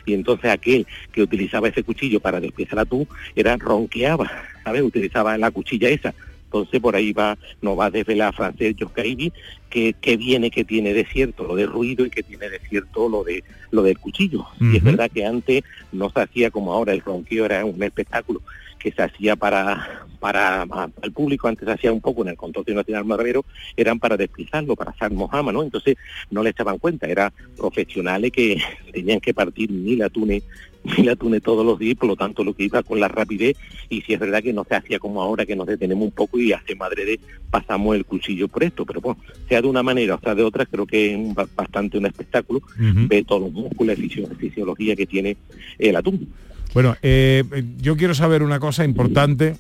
[0.07, 4.29] Y entonces aquel que utilizaba ese cuchillo para despiezar atún era ronqueaba,
[4.63, 4.81] ¿sabes?
[4.81, 6.13] Utilizaba la cuchilla esa.
[6.45, 9.33] Entonces por ahí va, nos va a desvelar francés Joscaibi
[9.69, 13.09] que, que viene, que tiene de cierto lo de ruido y que tiene de cierto
[13.09, 14.45] lo de lo del cuchillo.
[14.59, 18.41] Y es verdad que antes no se hacía como ahora, el ronqueo era un espectáculo
[18.85, 22.35] que se hacía para para, para el público, antes se hacía un poco en el
[22.35, 23.45] Consorcio Nacional Madrero,
[23.77, 25.61] eran para deslizarlo, para hacer mojama, ¿no?
[25.61, 25.97] Entonces
[26.31, 28.59] no le echaban cuenta, eran profesionales que
[28.91, 30.41] tenían que partir mil atunes
[30.83, 33.55] mil atunes todos los días, y por lo tanto lo que iba con la rapidez,
[33.89, 36.39] y si es verdad que no se hacía como ahora, que nos detenemos un poco
[36.39, 37.19] y hace madre de
[37.51, 39.19] pasamos el cuchillo por esto, pero bueno,
[39.49, 42.05] sea de una manera o sea de otra, creo que es un ba- bastante un
[42.05, 42.61] espectáculo,
[43.09, 45.37] ve todos los músculos, la fisio- fisiología que tiene
[45.77, 46.27] el atún.
[46.75, 47.45] Bueno, eh,
[47.77, 49.55] yo quiero saber una cosa importante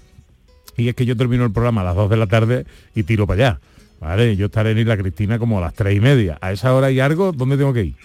[0.75, 3.25] y es que yo termino el programa a las 2 de la tarde y tiro
[3.25, 3.59] para allá.
[4.01, 6.37] Vale, yo estaré en Isla Cristina como a las tres y media.
[6.41, 7.95] A esa hora y algo, ¿dónde tengo que ir?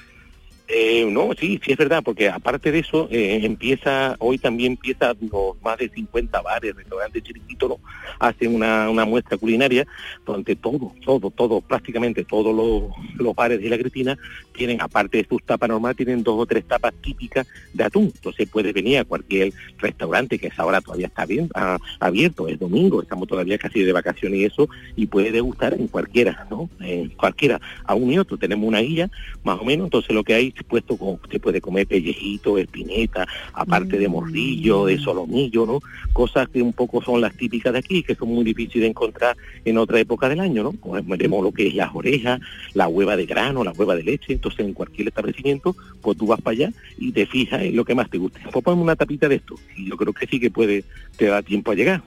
[0.73, 5.15] Eh, no, sí, sí es verdad, porque aparte de eso, eh, empieza, hoy también empieza
[5.21, 7.25] los más de 50 bares, restaurantes
[7.61, 7.81] ¿no?
[8.19, 9.87] hacen una, una muestra culinaria
[10.25, 14.19] donde todo, todo, todo, prácticamente todos los, los bares de la Cristina
[14.53, 18.13] tienen, aparte de sus tapas normales, tienen dos o tres tapas típicas de atún.
[18.15, 22.47] Entonces puedes venir a cualquier restaurante que a esa hora todavía está bien, ah, abierto,
[22.49, 26.69] es domingo, estamos todavía casi de vacaciones y eso, y puedes degustar en cualquiera, ¿no?
[26.81, 28.37] En cualquiera, a uno y otro.
[28.37, 29.11] Tenemos una guía,
[29.45, 33.99] más o menos, entonces lo que hay puesto con, se puede comer pellejito, espineta, aparte
[33.99, 35.81] de morrillo, de solomillo, ¿no?
[36.13, 39.37] Cosas que un poco son las típicas de aquí, que son muy difíciles de encontrar
[39.65, 41.03] en otra época del año, ¿no?
[41.03, 42.41] Veremos lo que es las orejas,
[42.75, 46.41] la hueva de grano, la hueva de leche, entonces en cualquier establecimiento, pues tú vas
[46.41, 48.41] para allá y te fijas en lo que más te guste.
[48.53, 50.85] Pues ponme una tapita de esto, y yo creo que sí que puede,
[51.17, 52.03] te da tiempo a llegar.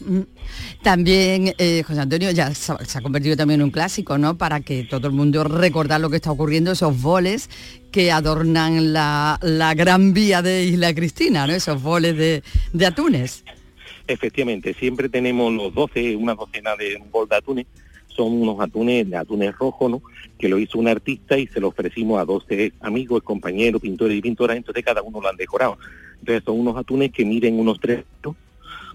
[0.82, 4.36] También, eh, José Antonio, ya se ha- convertido también en un clásico, ¿no?
[4.36, 7.50] Para que todo el mundo recordar lo que está ocurriendo, esos boles
[7.92, 11.52] que adornan la, la gran vía de Isla Cristina, ¿no?
[11.52, 13.44] Esos boles de, atunes.
[14.06, 17.66] Efectivamente, siempre tenemos los 12, una docena de un bol de atunes,
[18.08, 20.02] son unos atunes, de atunes rojos, ¿no?
[20.38, 24.20] Que lo hizo un artista y se lo ofrecimos a 12 amigos, compañeros, pintores y
[24.22, 25.78] pintoras, entonces cada uno lo han decorado.
[26.18, 28.04] Entonces son unos atunes que miden unos 3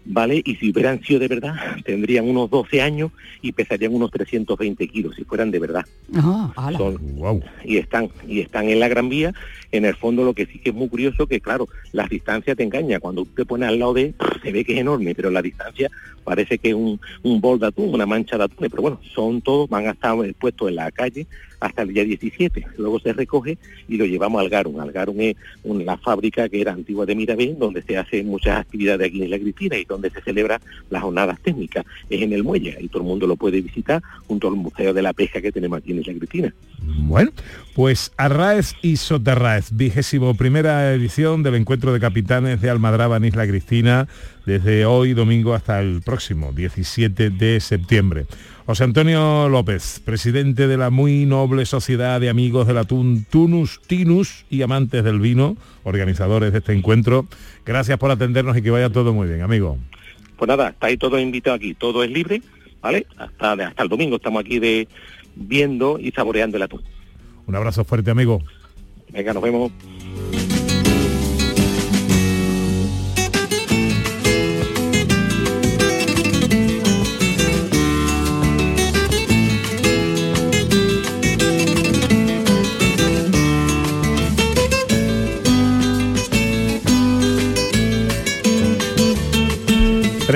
[0.06, 0.42] ¿vale?
[0.46, 5.16] Y si hubieran sido de verdad, tendrían unos 12 años y pesarían unos 320 kilos,
[5.16, 5.86] si fueran de verdad.
[6.16, 6.52] Ah.
[6.78, 9.34] Son- y están y están en la Gran Vía
[9.72, 12.64] en el fondo lo que sí que es muy curioso que claro las distancias te
[12.64, 15.42] engañan cuando tú te pones al lado de se ve que es enorme pero la
[15.42, 15.90] distancia
[16.24, 19.42] parece que es un, un bol de atún una mancha de atún pero bueno son
[19.42, 21.28] todos van a estar puestos en la calle
[21.60, 22.66] hasta el día 17.
[22.78, 24.80] Luego se recoge y lo llevamos al Garum.
[24.80, 29.08] Al Garum es una fábrica que era antigua de Mirabé, donde se hacen muchas actividades
[29.08, 31.86] aquí en la Cristina y donde se celebran las jornadas técnicas.
[32.10, 35.02] Es en el muelle y todo el mundo lo puede visitar junto al Museo de
[35.02, 36.54] la Pesca que tenemos aquí en Isla Cristina.
[36.82, 37.32] Bueno,
[37.74, 43.48] pues Arraez y Soterraez, vigésimo primera edición del encuentro de capitanes de Almadraba en Isla
[43.48, 44.08] Cristina,
[44.46, 48.26] desde hoy domingo hasta el próximo 17 de septiembre.
[48.66, 54.44] José Antonio López, presidente de la muy noble Sociedad de Amigos del Atún Tunus Tinus
[54.50, 57.28] y amantes del vino, organizadores de este encuentro.
[57.64, 59.78] Gracias por atendernos y que vaya todo muy bien, amigo.
[60.36, 62.42] Pues nada, estáis todos invitados aquí, todo es libre,
[62.82, 63.06] ¿vale?
[63.18, 64.88] Hasta, hasta el domingo estamos aquí de
[65.36, 66.82] viendo y saboreando el atún.
[67.46, 68.42] Un abrazo fuerte, amigo.
[69.12, 69.72] Venga, nos vemos.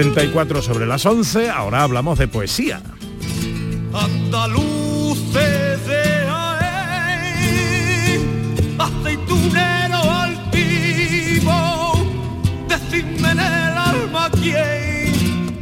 [0.01, 2.81] 34 sobre las 11, ahora hablamos de poesía.
[3.93, 7.51] Andaluces de Jaén,
[8.79, 11.51] aceitunero altivo,
[12.69, 15.53] decidme en el alma quién,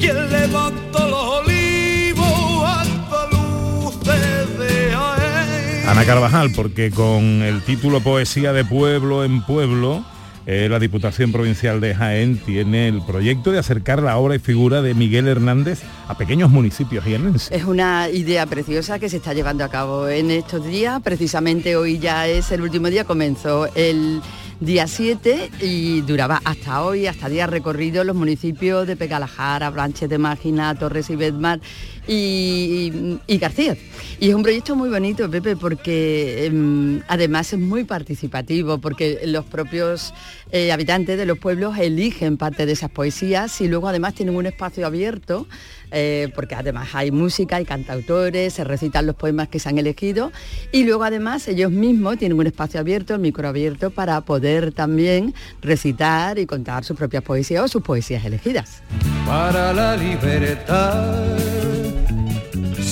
[0.00, 5.88] quién levantó los olivos, andaluces de Jaén.
[5.90, 10.06] Ana Carvajal, porque con el título Poesía de Pueblo en Pueblo,
[10.46, 14.80] eh, la Diputación Provincial de Jaén tiene el proyecto de acercar la obra y figura
[14.80, 17.50] de Miguel Hernández a pequeños municipios jienenses.
[17.50, 21.02] Es una idea preciosa que se está llevando a cabo en estos días.
[21.02, 24.22] Precisamente hoy ya es el último día, comenzó el
[24.60, 30.18] día 7 y duraba hasta hoy, hasta día recorrido los municipios de Pecalajara, Branches de
[30.18, 31.60] Mágina, Torres y Bedmar
[32.06, 33.76] y, y García.
[34.18, 39.44] Y es un proyecto muy bonito, Pepe, porque em, además es muy participativo, porque los
[39.44, 40.14] propios
[40.52, 44.46] eh, habitantes de los pueblos eligen parte de esas poesías y luego además tienen un
[44.46, 45.46] espacio abierto,
[45.90, 50.32] eh, porque además hay música, hay cantautores, se recitan los poemas que se han elegido
[50.72, 55.34] y luego además ellos mismos tienen un espacio abierto, el micro abierto, para poder también
[55.60, 58.82] recitar y contar sus propias poesías o sus poesías elegidas.
[59.26, 61.12] Para la libertad,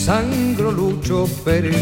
[0.04, 1.26] sangro lucho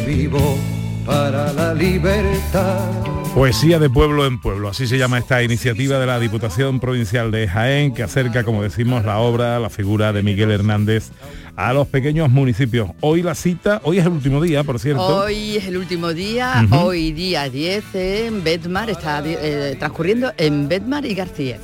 [0.07, 0.57] vivo
[1.05, 2.89] para la libertad.
[3.35, 7.49] Poesía de pueblo en pueblo, así se llama esta iniciativa de la Diputación Provincial de
[7.49, 11.11] Jaén, que acerca, como decimos, la obra, la figura de Miguel Hernández
[11.57, 12.91] a los pequeños municipios.
[13.01, 15.05] Hoy la cita, hoy es el último día, por cierto.
[15.05, 21.05] Hoy es el último día, hoy día 10 en Bedmar, está eh, transcurriendo en Bedmar
[21.07, 21.59] y García.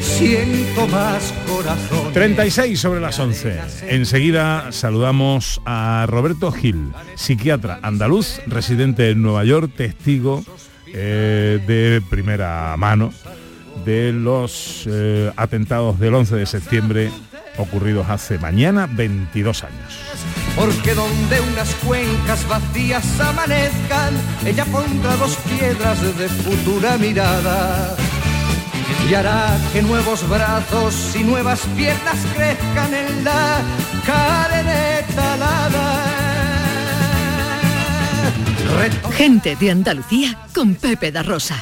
[0.00, 2.12] Siento más corazón.
[2.12, 3.60] 36 sobre las 11.
[3.88, 10.44] Enseguida saludamos a Roberto Gil, psiquiatra andaluz, residente en Nueva York, testigo
[10.86, 13.12] eh, de primera mano
[13.84, 17.10] de los eh, atentados del 11 de septiembre
[17.58, 20.00] ocurridos hace mañana 22 años.
[20.56, 24.14] Porque donde unas cuencas vacías amanezcan,
[24.44, 27.96] ella pondrá dos piedras de futura mirada.
[29.08, 33.60] Y hará que nuevos brazos y nuevas piernas crezcan en la
[34.06, 36.18] carne talada.
[39.16, 41.56] Gente de Andalucía con Pepe da Rosa.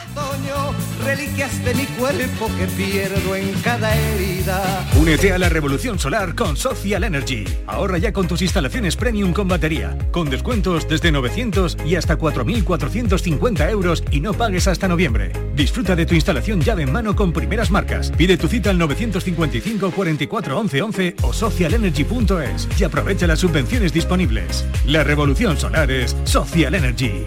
[1.07, 4.85] Reliquias de mi cuerpo que pierdo en cada herida.
[5.01, 7.45] Únete a la revolución solar con Social Energy.
[7.69, 13.71] Ahorra ya con tus instalaciones premium con batería, con descuentos desde 900 y hasta 4.450
[13.71, 15.31] euros y no pagues hasta noviembre.
[15.55, 18.11] Disfruta de tu instalación llave en mano con primeras marcas.
[18.11, 24.66] Pide tu cita al 955 44 11 11 o socialenergy.es y aprovecha las subvenciones disponibles.
[24.85, 27.27] La revolución solar es Social Energy.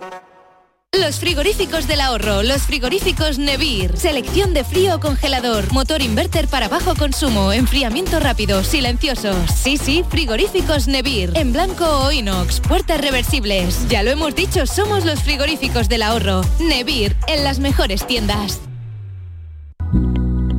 [1.01, 3.97] Los frigoríficos del ahorro, los frigoríficos Nevir.
[3.97, 9.35] Selección de frío congelador, motor inverter para bajo consumo, enfriamiento rápido, silenciosos.
[9.51, 11.31] Sí, sí, frigoríficos Nevir.
[11.33, 13.87] En blanco o inox, puertas reversibles.
[13.89, 16.41] Ya lo hemos dicho, somos los frigoríficos del ahorro.
[16.59, 18.61] Nevir, en las mejores tiendas.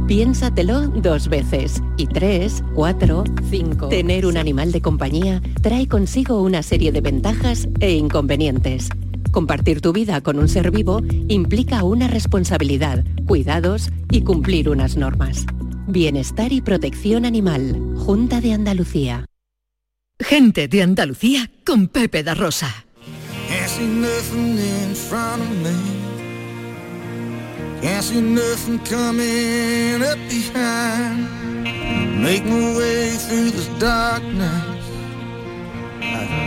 [0.09, 1.81] Piénsatelo dos veces.
[1.97, 3.89] Y tres, cuatro, cinco.
[3.89, 8.89] Tener un animal de compañía trae consigo una serie de ventajas e inconvenientes.
[9.33, 15.47] Compartir tu vida con un ser vivo implica una responsabilidad, cuidados y cumplir unas normas.
[15.89, 17.81] Bienestar y protección animal.
[17.97, 19.25] Junta de Andalucía.
[20.21, 22.85] Gente de Andalucía con Pepe da Rosa.
[23.49, 25.73] Can't see nothing in front of me.
[27.81, 31.27] Can't see nothing coming up behind.
[32.23, 34.72] Make my way through this darkness.
[34.72, 34.72] I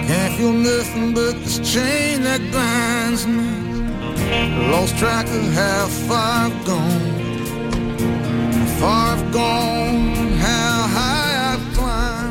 [0.07, 3.65] can't feel nothing but this chain that binds me.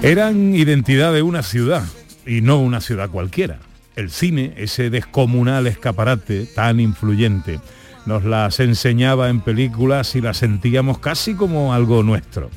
[0.03, 1.85] Eran identidad de una ciudad
[2.27, 3.59] y no una ciudad cualquiera.
[3.97, 7.61] El cine, ese descomunal escaparate tan influyente,
[8.07, 12.51] nos las enseñaba en películas y las sentíamos casi como algo nuestro.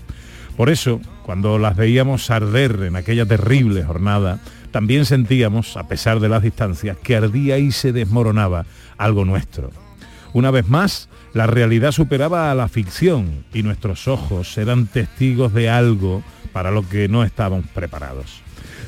[0.57, 4.39] Por eso, cuando las veíamos arder en aquella terrible jornada,
[4.72, 8.65] también sentíamos, a pesar de las distancias, que ardía y se desmoronaba
[8.97, 9.72] algo nuestro.
[10.34, 15.70] Una vez más, la realidad superaba a la ficción y nuestros ojos eran testigos de
[15.70, 18.41] algo para lo que no estábamos preparados.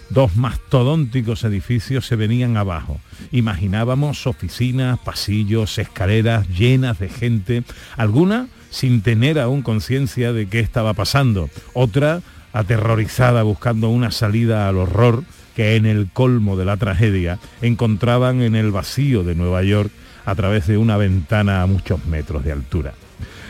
[0.09, 2.99] Dos mastodónticos edificios se venían abajo.
[3.31, 7.63] Imaginábamos oficinas, pasillos, escaleras llenas de gente,
[7.95, 12.21] alguna sin tener aún conciencia de qué estaba pasando, otra
[12.53, 15.23] aterrorizada buscando una salida al horror
[15.59, 19.91] que en el colmo de la tragedia encontraban en el vacío de Nueva York
[20.23, 22.93] a través de una ventana a muchos metros de altura.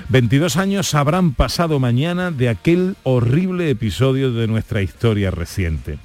[0.08, 6.00] 22 años habrán pasado mañana de aquel horrible episodio de nuestra historia reciente.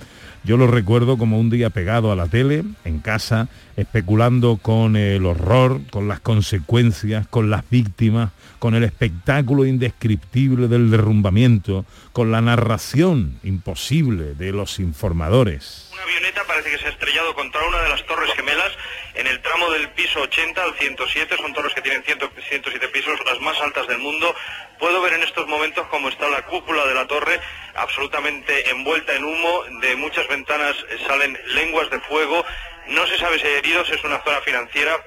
[0.45, 5.25] Yo lo recuerdo como un día pegado a la tele, en casa, especulando con el
[5.25, 12.43] horror, con las consecuencias, con las víctimas, con el espectáculo indescriptible del derrumbamiento, con la
[12.43, 15.89] narración imposible de los informadores.
[15.95, 18.73] Una avioneta parece que se ha estrellado contra una de las torres gemelas
[19.15, 23.21] en el tramo del piso 80 al 107, son torres que tienen 100 107 pisos,
[23.25, 24.35] las más altas del mundo.
[24.79, 27.41] Puedo ver en estos momentos cómo está la cúpula de la torre
[27.75, 32.45] absolutamente envuelta en humo, de muchas ventanas eh, salen lenguas de fuego,
[32.89, 35.01] no se sabe si hay heridos, es una zona financiera,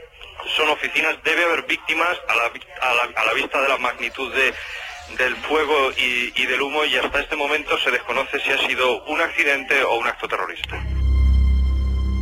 [0.56, 2.36] son oficinas, debe haber víctimas a
[3.26, 4.54] la, vista de la magnitud de,
[5.18, 6.86] del fuego y del humo.
[6.86, 10.82] Y hasta este momento se desconoce si ha sido un accidente o un acto terrorista.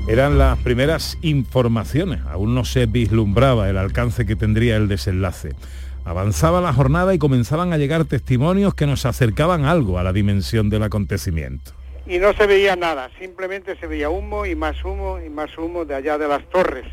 [0.08, 5.56] Eran las primeras informaciones, aún no se vislumbraba el alcance que tendría el desenlace.
[6.03, 10.70] Avanzaba la jornada y comenzaban a llegar testimonios que nos acercaban algo a la dimensión
[10.70, 11.72] del acontecimiento.
[12.08, 15.86] y no se veía nada, simplemente se veía humo y más humo y más humo
[15.86, 16.86] de allá de las torres.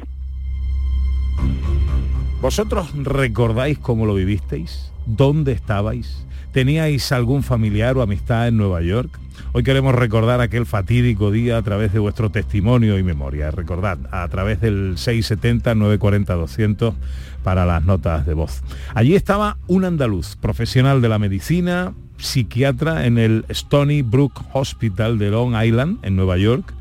[2.40, 4.90] ¿Vosotros recordáis cómo lo vivisteis?
[5.04, 6.24] ¿Dónde estabais?
[6.52, 9.18] ¿Teníais algún familiar o amistad en Nueva York?
[9.52, 13.50] Hoy queremos recordar aquel fatídico día a través de vuestro testimonio y memoria.
[13.50, 16.94] Recordad, a través del 670-940-200
[17.42, 18.62] para las notas de voz.
[18.94, 25.30] Allí estaba un andaluz, profesional de la medicina, psiquiatra en el Stony Brook Hospital de
[25.30, 26.72] Long Island, en Nueva York.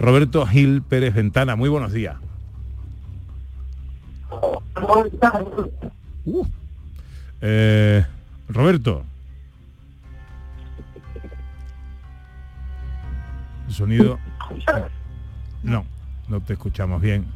[0.00, 2.16] Roberto Gil Pérez Ventana, muy buenos días.
[6.24, 6.44] Uh.
[7.40, 8.04] Eh,
[8.48, 9.04] Roberto.
[13.78, 14.18] Sonido.
[15.62, 15.84] No,
[16.28, 17.26] no te escuchamos bien.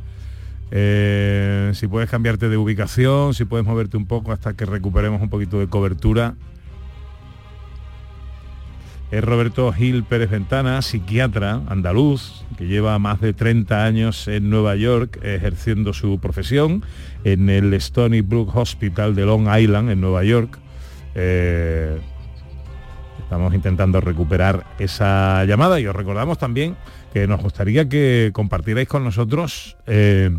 [0.70, 5.28] Eh, si puedes cambiarte de ubicación, si puedes moverte un poco hasta que recuperemos un
[5.28, 6.34] poquito de cobertura.
[9.11, 14.74] Es Roberto Gil Pérez Ventana, psiquiatra andaluz, que lleva más de 30 años en Nueva
[14.74, 16.82] York ejerciendo su profesión
[17.22, 20.59] en el Stony Brook Hospital de Long Island, en Nueva York.
[21.14, 22.01] Eh,
[23.32, 26.76] estamos intentando recuperar esa llamada y os recordamos también
[27.14, 30.36] que nos gustaría que compartierais con nosotros eh,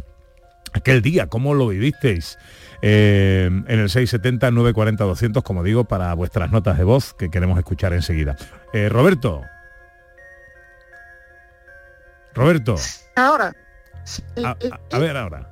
[0.73, 2.37] aquel día, cómo lo vivisteis.
[2.83, 8.35] Eh, en el 670-940-200, como digo, para vuestras notas de voz que queremos escuchar enseguida.
[8.73, 9.41] Eh, Roberto.
[12.35, 12.75] Roberto.
[13.15, 13.53] Ahora.
[14.45, 14.57] A, a-
[14.91, 15.49] a ver ahora.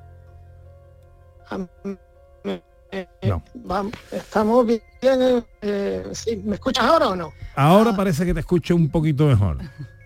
[3.23, 3.43] No.
[3.53, 4.81] Vamos, estamos bien.
[5.61, 7.33] eh, sí, ¿Me escuchas ahora o no?
[7.55, 9.57] Ahora parece que te escucho un poquito mejor.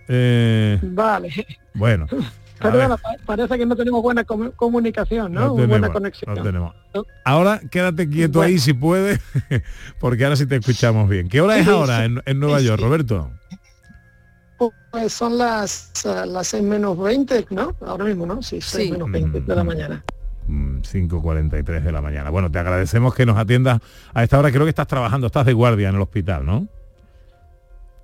[0.07, 1.31] Eh, Vale.
[1.73, 2.05] bueno,
[2.59, 5.41] Perdona, pa- parece que no tenemos buena comu- comunicación, ¿no?
[5.41, 6.36] No buena tenemos, conexión.
[6.36, 6.73] no tenemos.
[7.25, 9.19] Ahora quédate quieto ahí si puedes,
[9.99, 11.27] porque ahora sí te escuchamos bien.
[11.27, 12.03] ¿Qué hora es Sí, ahora sí.
[12.05, 13.29] en, en Nueva York, Roberto?
[14.91, 17.75] Pues son las, eh, las 6 menos 20, ¿no?
[17.86, 18.41] Ahora mismo, ¿no?
[18.41, 18.91] Sí, 6 Sí.
[18.93, 19.67] menos 20 de la Mm.
[19.67, 20.03] mañana.
[20.48, 22.30] Mm, 5.43 de la mañana.
[22.30, 23.80] Bueno, te agradecemos que nos atiendas
[24.14, 24.52] a esta hora.
[24.52, 26.68] Creo que estás trabajando, estás de guardia en el hospital, ¿no?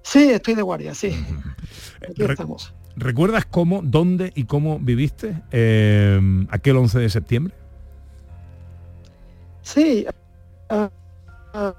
[0.04, 1.24] Sí, estoy de guardia, sí.
[2.10, 2.74] Aquí Re- estamos.
[2.96, 6.20] ¿Recuerdas cómo, dónde y cómo viviste eh,
[6.50, 7.54] aquel 11 de septiembre?
[9.62, 10.06] Sí.
[10.70, 10.90] ah,
[11.54, 11.74] ah,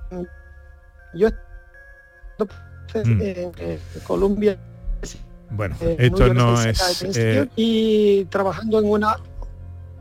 [1.15, 1.29] yo
[2.95, 3.21] Mm.
[3.23, 3.53] en,
[4.05, 4.59] Colombia.
[5.51, 7.03] Bueno, eh, esto no es...
[7.17, 9.17] Eh, y trabajando en una...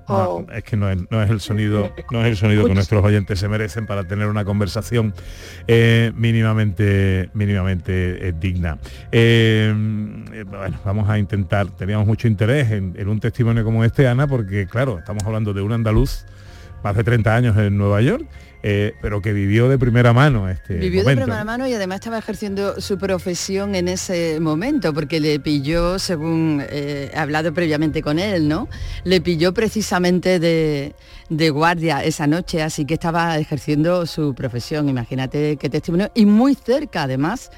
[0.08, 2.74] oh, No, es que no es, no es el sonido no es el sonido que
[2.74, 5.14] nuestros oyentes se merecen para tener una conversación
[5.68, 8.78] eh, mínimamente mínimamente eh, digna.
[9.12, 9.74] Eh,
[10.48, 14.68] bueno vamos a intentar teníamos mucho interés en, en un testimonio como este Ana porque
[14.68, 16.26] claro estamos hablando de un andaluz
[16.84, 18.26] más de 30 años en Nueva York
[18.64, 22.20] eh, pero que vivió de primera mano este Vivió de primera mano y además estaba
[22.20, 28.20] ejerciendo su profesión en ese momento, porque le pilló, según eh, he hablado previamente con
[28.20, 28.68] él, ¿no?
[29.04, 30.94] Le pilló precisamente de,
[31.30, 36.56] de guardia esa noche, así que estaba ejerciendo su profesión, imagínate qué testimonio, y muy
[36.56, 37.50] cerca además,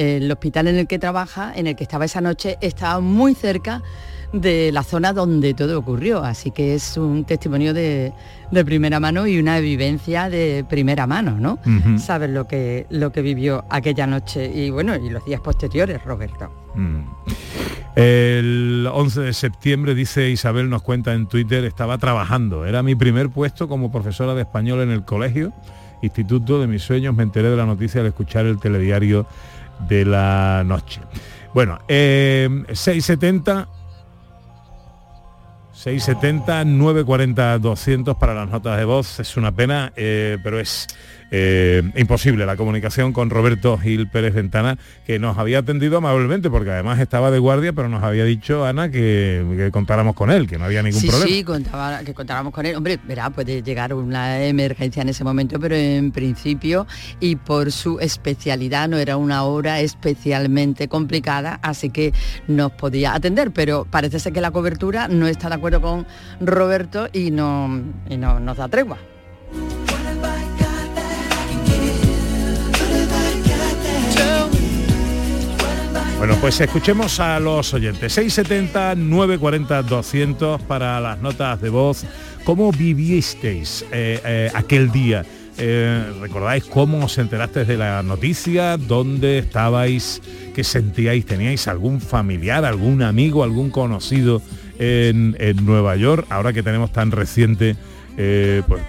[0.00, 3.82] el hospital en el que trabaja, en el que estaba esa noche, estaba muy cerca
[4.32, 8.12] de la zona donde todo ocurrió, así que es un testimonio de,
[8.50, 11.58] de primera mano y una vivencia de primera mano, ¿no?
[11.98, 16.50] Sabes lo que, lo que vivió aquella noche y bueno, y los días posteriores, Roberto.
[16.76, 17.00] Mm.
[17.96, 22.64] El 11 de septiembre, dice Isabel, nos cuenta en Twitter, estaba trabajando.
[22.64, 25.52] Era mi primer puesto como profesora de español en el colegio,
[26.00, 27.16] instituto de mis sueños.
[27.16, 29.26] Me enteré de la noticia al escuchar el telediario
[29.88, 31.00] de la noche.
[31.54, 33.68] Bueno, eh, 670
[35.72, 39.18] 670 940 200 para las notas de voz.
[39.18, 40.86] Es una pena, eh, pero es
[41.30, 46.70] eh, imposible la comunicación con Roberto Gil Pérez Ventana, que nos había atendido amablemente, porque
[46.70, 50.58] además estaba de guardia, pero nos había dicho, Ana, que, que contáramos con él, que
[50.58, 51.30] no había ningún sí, problema.
[51.30, 52.76] sí, contaba, que contáramos con él.
[52.76, 56.86] Hombre, verá, puede llegar una emergencia en ese momento, pero en principio
[57.20, 62.12] y por su especialidad no era una hora especialmente complicada, así que
[62.48, 66.06] nos podía atender, pero parece ser que la cobertura no está de acuerdo con
[66.40, 68.98] Roberto y no, y no nos da tregua.
[76.20, 78.12] Bueno, pues escuchemos a los oyentes.
[78.12, 82.04] 670 940 200 para las notas de voz.
[82.44, 85.24] ¿Cómo vivisteis eh, eh, aquel día?
[85.56, 88.76] Eh, ¿Recordáis cómo os enterasteis de la noticia?
[88.76, 90.20] ¿Dónde estabais?
[90.54, 91.24] ¿Qué sentíais?
[91.24, 94.42] ¿Teníais algún familiar, algún amigo, algún conocido
[94.78, 96.26] en, en Nueva York?
[96.28, 97.76] Ahora que tenemos tan reciente
[98.16, 98.82] pues,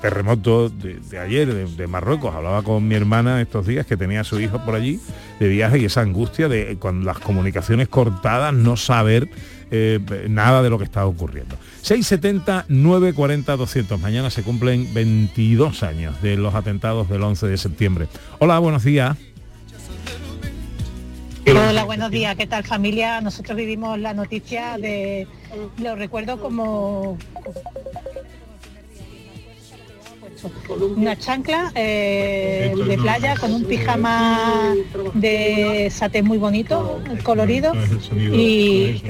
[0.00, 2.34] terremoto de, ayer de, Marruecos.
[2.34, 5.00] Hablaba con mi hermana estos días que tenía a su hijo por allí
[5.38, 9.28] de viaje y esa angustia de con las comunicaciones cortadas, no saber
[9.70, 11.56] eh, nada de lo que está ocurriendo.
[11.82, 14.00] 670 940 200.
[14.00, 18.08] Mañana se cumplen 22 años de los atentados del 11 de septiembre.
[18.38, 19.16] Hola, buenos días.
[21.46, 22.36] Hola, buenos días.
[22.36, 23.20] ¿Qué tal familia?
[23.20, 25.26] Nosotros vivimos la noticia de,
[25.78, 27.18] lo recuerdo como
[30.96, 34.74] una chancla eh, de playa con un pijama
[35.14, 37.72] de satén muy bonito, colorido
[38.18, 39.02] y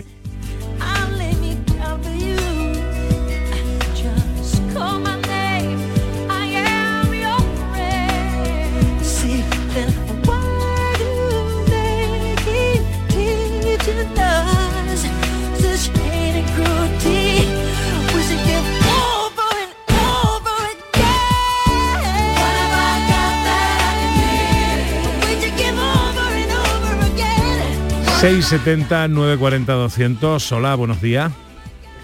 [28.23, 30.53] 670 940 200.
[30.53, 31.33] Hola, buenos días.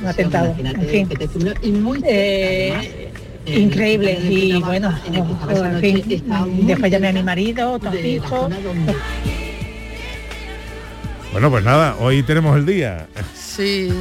[0.00, 0.52] un atentado.
[0.58, 1.08] En fin,
[2.04, 3.12] eh,
[3.46, 4.18] increíble.
[4.28, 6.22] Y bueno, en fin,
[6.66, 8.48] después llamé a mi marido, todo hijo.
[11.30, 13.06] Bueno, pues nada, hoy tenemos el día.
[13.34, 13.92] Sí,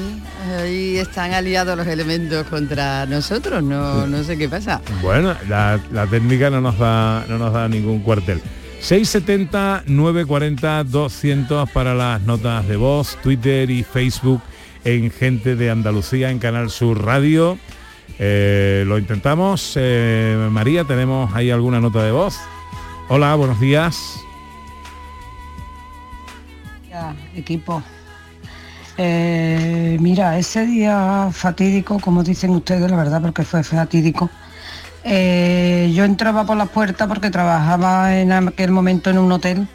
[0.57, 4.81] ahí están aliados los elementos contra nosotros, no, no sé qué pasa.
[5.01, 8.41] Bueno, la, la técnica no nos da no nos da ningún cuartel.
[8.79, 14.41] 670 940 200 para las notas de voz, Twitter y Facebook
[14.83, 17.57] en Gente de Andalucía en Canal Sur Radio.
[18.19, 19.73] Eh, lo intentamos.
[19.75, 22.37] Eh, María, ¿tenemos ahí alguna nota de voz?
[23.09, 24.19] Hola, buenos días.
[27.35, 27.83] Equipo.
[28.97, 34.29] Eh, mira, ese día fatídico, como dicen ustedes, la verdad, porque fue fatídico,
[35.09, 39.65] eh, yo entraba por la puerta porque trabajaba en aquel momento en un hotel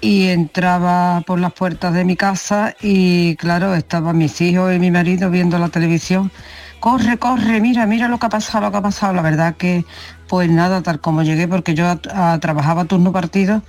[0.00, 4.92] y entraba por las puertas de mi casa y claro, estaban mis hijos y mi
[4.92, 6.30] marido viendo la televisión.
[6.78, 9.14] Corre, corre, mira, mira lo que ha pasado, lo que ha pasado.
[9.14, 9.84] La verdad que,
[10.28, 13.62] pues nada, tal como llegué, porque yo trabajaba turno partido,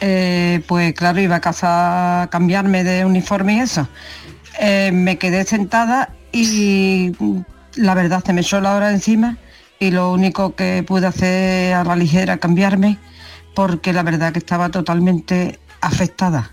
[0.00, 3.88] eh, pues claro, iba a casa a cambiarme de uniforme y eso.
[4.58, 7.40] Eh, me quedé sentada y mm,
[7.76, 9.36] la verdad se me echó la hora encima
[9.78, 12.98] y lo único que pude hacer a la ligera cambiarme
[13.54, 16.50] porque la verdad que estaba totalmente afectada.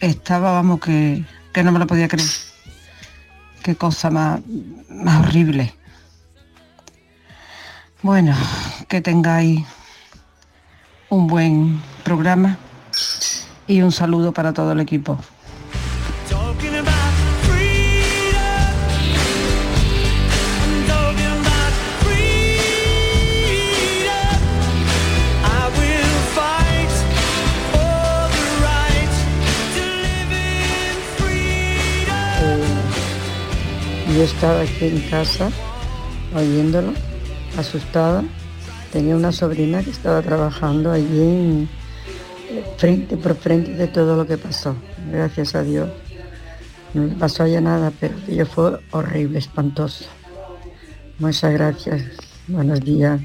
[0.00, 2.28] Estaba, vamos, que, que no me lo podía creer.
[3.62, 4.40] Qué cosa más,
[4.88, 5.74] más horrible.
[8.02, 8.36] Bueno,
[8.88, 9.64] que tengáis
[11.08, 12.58] un buen programa
[13.66, 15.18] y un saludo para todo el equipo.
[34.14, 35.50] Yo estaba aquí en casa
[36.36, 36.92] oyéndolo,
[37.58, 38.22] asustada.
[38.92, 41.68] Tenía una sobrina que estaba trabajando allí en,
[42.48, 44.76] eh, frente por frente de todo lo que pasó.
[45.10, 45.88] Gracias a Dios.
[46.92, 50.04] No le pasó ya nada, pero aquello fue horrible, espantoso.
[51.18, 52.04] Muchas gracias.
[52.46, 53.20] Buenos días.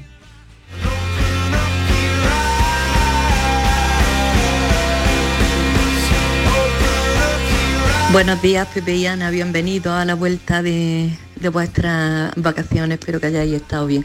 [8.12, 11.16] Buenos días, Pepe y Ana, bienvenidos a la vuelta de,
[11.52, 14.04] vuestras vacaciones, espero que hayáis estado bien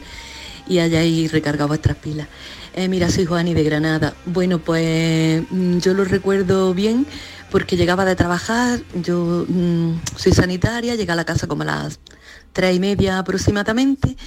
[0.67, 2.27] y hayáis recargado vuestras pilas.
[2.75, 4.13] Eh, mira, soy Juani de Granada.
[4.27, 7.07] Bueno, pues mm, yo lo recuerdo bien
[7.49, 11.99] porque llegaba de trabajar, yo mm, soy sanitaria, llegué a la casa como a las
[12.53, 14.17] tres y media aproximadamente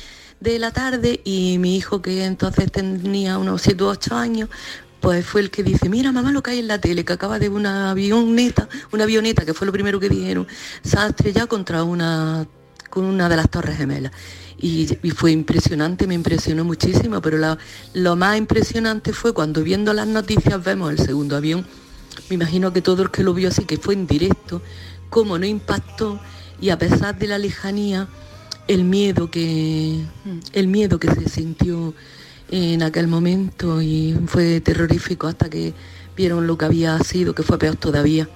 [0.41, 4.49] de la tarde y mi hijo que entonces tenía unos 7 u 8 años,
[5.01, 7.39] pues fue el que dice, mira mamá lo que hay en la tele, que acaba
[7.39, 10.47] de una avioneta, una avioneta, que fue lo primero que dijeron,
[10.83, 12.47] se ha estrellado contra una,
[12.91, 14.13] con una de las torres gemelas.
[14.61, 17.59] Y, y fue impresionante, me impresionó muchísimo, pero la-
[17.95, 21.65] lo más impresionante fue cuando viendo las noticias vemos el segundo avión,
[22.29, 24.61] me imagino que todo el que lo vio así, que fue en directo,
[25.11, 26.19] cómo no impactó
[26.61, 28.09] y a pesar de la lejanía,
[28.67, 30.05] el miedo que,
[30.53, 31.95] el miedo que se sintió
[32.51, 35.75] en aquel momento y fue terrorífico hasta que
[36.17, 38.29] vieron lo que había sido, que fue peor todavía,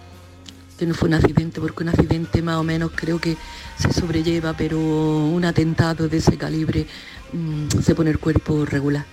[0.78, 3.36] que no fue un accidente, porque un accidente más o menos creo que
[3.78, 6.86] se sobrelleva, pero un atentado de ese calibre
[7.32, 9.04] mm, se pone el cuerpo regular.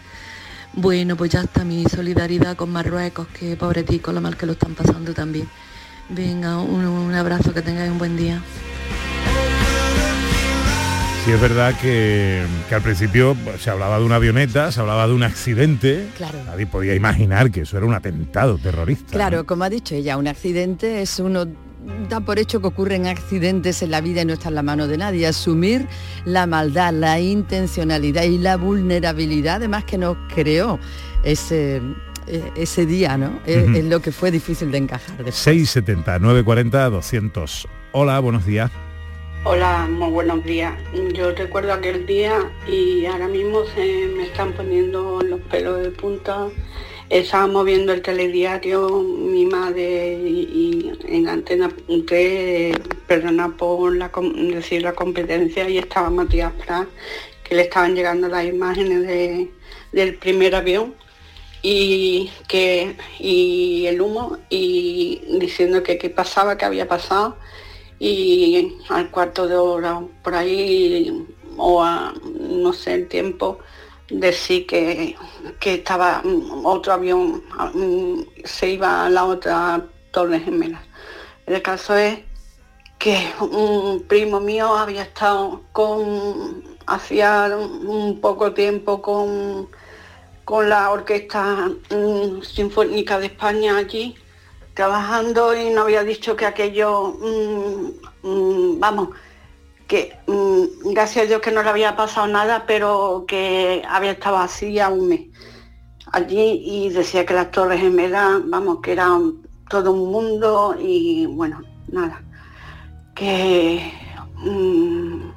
[0.73, 4.75] Bueno, pues ya está mi solidaridad con Marruecos, que pobreticos, lo mal que lo están
[4.75, 5.49] pasando también.
[6.09, 8.41] Venga, un abrazo, que tengáis un buen día.
[11.29, 15.07] Sí, es verdad que, que al principio pues, se hablaba de una avioneta, se hablaba
[15.07, 16.07] de un accidente.
[16.17, 16.39] Claro.
[16.43, 19.11] Nadie podía imaginar que eso era un atentado terrorista.
[19.11, 21.45] Claro, como ha dicho ella, un accidente es uno
[22.09, 24.87] da por hecho que ocurren accidentes en la vida y no está en la mano
[24.87, 25.27] de nadie.
[25.27, 25.85] Asumir
[26.25, 30.79] la maldad, la intencionalidad y la vulnerabilidad, además que nos creó
[31.23, 31.79] ese,
[32.25, 33.39] eh, ese día, ¿no?
[33.45, 35.17] Es- lo que fue difícil de encajar.
[35.17, 35.35] después.
[35.35, 37.67] 670 940 200.
[37.91, 38.71] Hola, buenos días.
[39.51, 40.75] Hola, muy buenos días.
[41.11, 46.49] Yo recuerdo aquel día y ahora mismo se me están poniendo los pelos de punta.
[47.09, 51.67] Estábamos viendo el telediario, mi madre y, y en Antena
[52.05, 52.77] 3,
[53.07, 53.97] perdona por
[54.53, 56.87] decir la competencia, y estaba Matías Prat,
[57.43, 59.49] que le estaban llegando las imágenes de-
[59.91, 60.93] del primer avión
[61.63, 67.35] y que y el humo y diciendo que qué pasaba, qué había pasado
[67.99, 71.27] y al cuarto de hora por ahí
[71.57, 73.59] o a no sé el tiempo
[74.09, 75.15] decir que,
[75.59, 77.43] que estaba mm, otro avión
[77.73, 80.81] mm, se iba a la otra torre gemela.
[81.45, 82.19] El caso es
[82.97, 89.69] que un primo mío había estado con hacía un poco tiempo con
[90.45, 94.15] con la orquesta mm, sinfónica de España allí
[94.79, 99.09] trabajando y no había dicho que aquello, mm, mm, vamos,
[99.89, 104.37] que mm, gracias a Dios que no le había pasado nada, pero que había estado
[104.37, 105.21] así a un mes
[106.13, 109.09] allí y decía que las Torres Gemelas, vamos, que era
[109.69, 112.23] todo un mundo y bueno, nada,
[113.15, 113.81] que
[114.45, 115.33] un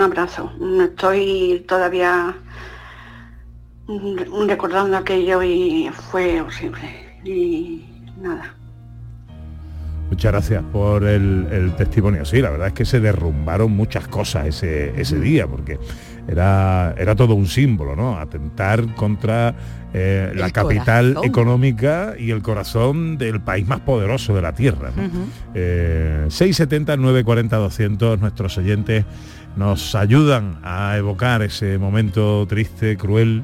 [0.00, 2.36] abrazo, estoy todavía
[4.46, 7.18] recordando aquello y fue horrible.
[7.24, 7.95] Y
[8.26, 8.54] nada.
[10.10, 12.24] Muchas gracias por el, el testimonio.
[12.24, 15.80] Sí, la verdad es que se derrumbaron muchas cosas ese, ese día, porque
[16.28, 18.18] era, era todo un símbolo, ¿no?
[18.18, 19.54] Atentar contra
[19.92, 21.30] eh, la capital corazón.
[21.30, 24.90] económica y el corazón del país más poderoso de la Tierra.
[24.94, 25.02] ¿no?
[25.54, 29.04] Eh, 670 940 200 nuestros oyentes
[29.56, 33.42] nos ayudan a evocar ese momento triste, cruel,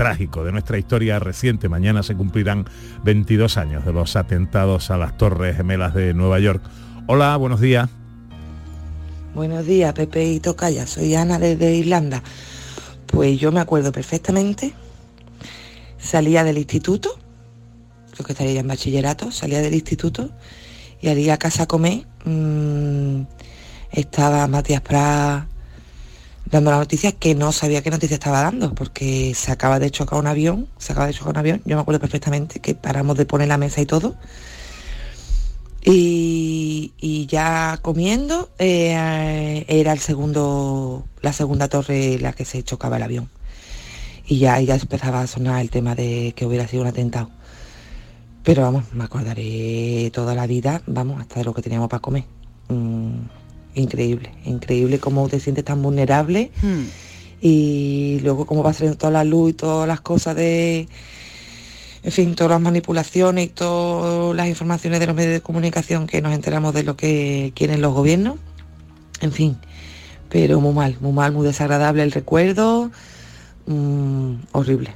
[0.00, 1.68] trágico de nuestra historia reciente.
[1.68, 2.64] Mañana se cumplirán
[3.04, 6.62] 22 años de los atentados a las Torres Gemelas de Nueva York.
[7.06, 7.90] Hola, buenos días.
[9.34, 10.86] Buenos días, Pepe y Tocaya.
[10.86, 12.22] Soy Ana desde Irlanda.
[13.08, 14.72] Pues yo me acuerdo perfectamente.
[15.98, 17.18] Salía del instituto,
[18.12, 20.30] creo que estaría en bachillerato, salía del instituto
[21.02, 23.20] y al ir a casa a comer mm,
[23.92, 25.59] estaba Matías Prat
[26.50, 30.18] dando la noticia que no sabía qué noticia estaba dando porque se acaba de chocar
[30.18, 33.26] un avión, se acaba de chocar un avión, yo me acuerdo perfectamente que paramos de
[33.26, 34.16] poner la mesa y todo
[35.82, 42.96] y, y ya comiendo eh, era el segundo, la segunda torre la que se chocaba
[42.96, 43.30] el avión.
[44.26, 47.30] Y ya, ya empezaba a sonar el tema de que hubiera sido un atentado.
[48.44, 52.24] Pero vamos, me acordaré toda la vida, vamos, hasta de lo que teníamos para comer.
[52.68, 53.22] Mm,
[53.74, 56.50] increíble, increíble cómo te sientes tan vulnerable
[57.40, 60.88] y luego cómo va saliendo toda la luz y todas las cosas de,
[62.02, 66.22] en fin, todas las manipulaciones y todas las informaciones de los medios de comunicación que
[66.22, 68.36] nos enteramos de lo que quieren los gobiernos.
[69.20, 69.56] En fin,
[70.28, 72.90] pero muy mal, muy mal, muy desagradable el recuerdo,
[73.66, 74.94] mm, horrible.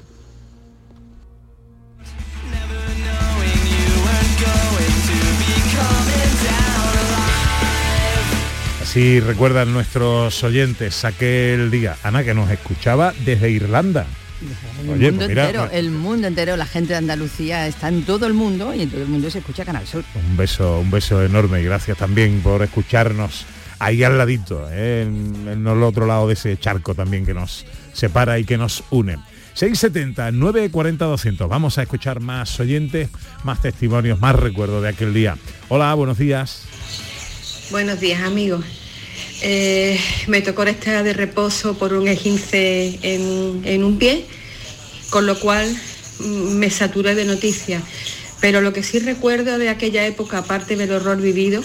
[8.94, 11.96] Así recuerdan nuestros oyentes aquel día.
[12.04, 14.06] Ana, que nos escuchaba desde Irlanda.
[14.80, 18.04] El Oye, mundo pues mira, entero, el mundo entero, la gente de Andalucía está en
[18.04, 20.04] todo el mundo y en todo el mundo se escucha Canal Sur.
[20.14, 23.46] Un beso, un beso enorme y gracias también por escucharnos
[23.80, 25.02] ahí al ladito, ¿eh?
[25.02, 28.84] en, en el otro lado de ese charco también que nos separa y que nos
[28.90, 29.16] une.
[29.54, 31.48] 670 940 200.
[31.48, 33.08] Vamos a escuchar más oyentes,
[33.42, 35.36] más testimonios, más recuerdos de aquel día.
[35.68, 36.62] Hola, buenos días.
[37.72, 38.83] Buenos días amigos.
[39.42, 44.24] Eh, me tocó estar de reposo por un esguince en, en un pie,
[45.10, 45.68] con lo cual
[46.20, 47.82] mm, me saturé de noticias.
[48.40, 51.62] Pero lo que sí recuerdo de aquella época, aparte del horror vivido,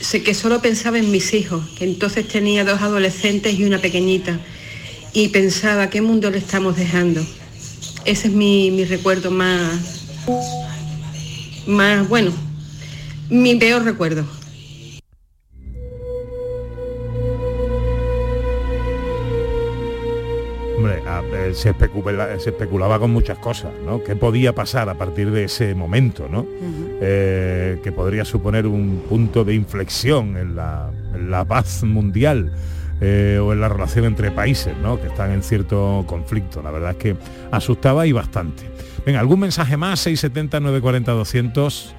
[0.00, 4.38] sé que solo pensaba en mis hijos, que entonces tenía dos adolescentes y una pequeñita,
[5.12, 7.24] y pensaba qué mundo le estamos dejando.
[8.04, 9.80] Ese es mi, mi recuerdo más,
[11.66, 12.32] más, bueno,
[13.28, 14.37] mi peor recuerdo.
[21.52, 24.02] Se, especula- se especulaba con muchas cosas, ¿no?
[24.02, 26.46] ¿Qué podía pasar a partir de ese momento, ¿no?
[27.00, 32.52] Eh, que podría suponer un punto de inflexión en la, en la paz mundial
[33.00, 35.00] eh, o en la relación entre países, ¿no?
[35.00, 36.62] Que están en cierto conflicto.
[36.62, 37.16] La verdad es que
[37.50, 38.64] asustaba y bastante.
[39.06, 41.94] Venga, algún mensaje más, 670 940 200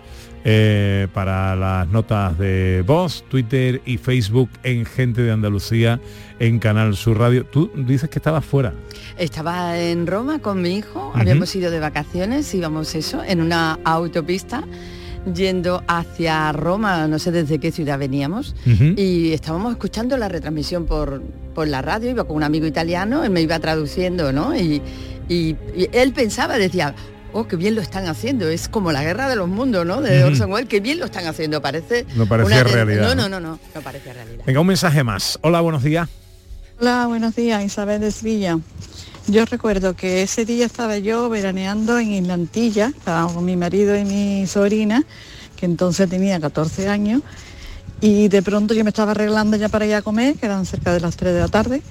[0.46, 6.00] eh, para las notas de voz, Twitter y Facebook en Gente de Andalucía,
[6.40, 7.46] en Canal Sur Radio.
[7.46, 8.74] Tú dices que estabas fuera.
[9.18, 14.64] Estaba en Roma con mi hijo, habíamos ido de vacaciones, íbamos eso, en una autopista
[15.36, 18.56] yendo hacia Roma, no sé desde qué ciudad veníamos,
[18.96, 21.22] y estábamos escuchando la retransmisión por,
[21.54, 24.56] por la radio, iba con un amigo italiano, él me iba traduciendo, ¿no?
[24.56, 24.82] Y,
[25.28, 26.96] y- y él pensaba, decía,
[27.34, 30.01] oh, qué bien lo están haciendo, es como la guerra de los mundos, ¿no?
[30.01, 30.23] De.
[30.23, 32.05] Orson Welles, qué bien lo están haciendo, parece...
[32.15, 33.30] No una ten- realidad, No, ¿no?
[33.30, 34.43] no, no, no, no parece realidad.
[34.45, 35.38] Venga, un mensaje más.
[35.41, 36.09] Hola, buenos días.
[36.80, 38.57] Hola, buenos días, Isabel de Sevilla.
[39.27, 44.03] Yo recuerdo que ese día estaba yo veraneando en Islantilla, estaba con mi marido y
[44.05, 45.03] mi sobrina,
[45.55, 47.21] que entonces tenía 14 años,
[48.01, 50.93] y de pronto yo me estaba arreglando ya para ir a comer, que eran cerca
[50.93, 51.82] de las 3 de la tarde,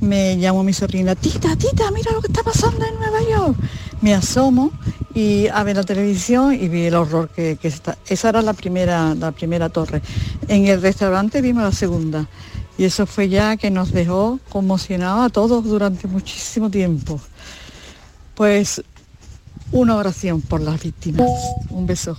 [0.00, 3.56] me llamó mi sobrina, tita, tita, mira lo que está pasando en Nueva York.
[4.00, 4.70] Me asomo
[5.14, 7.98] y a ver la televisión y vi el horror que, está.
[8.08, 10.00] Esa era la primera, la primera torre.
[10.48, 12.26] En el restaurante vimos la segunda.
[12.78, 17.20] Y eso fue ya que nos dejó conmocionados a todos durante muchísimo tiempo.
[18.34, 18.82] Pues
[19.72, 21.28] una oración por las víctimas.
[21.68, 22.16] Un beso.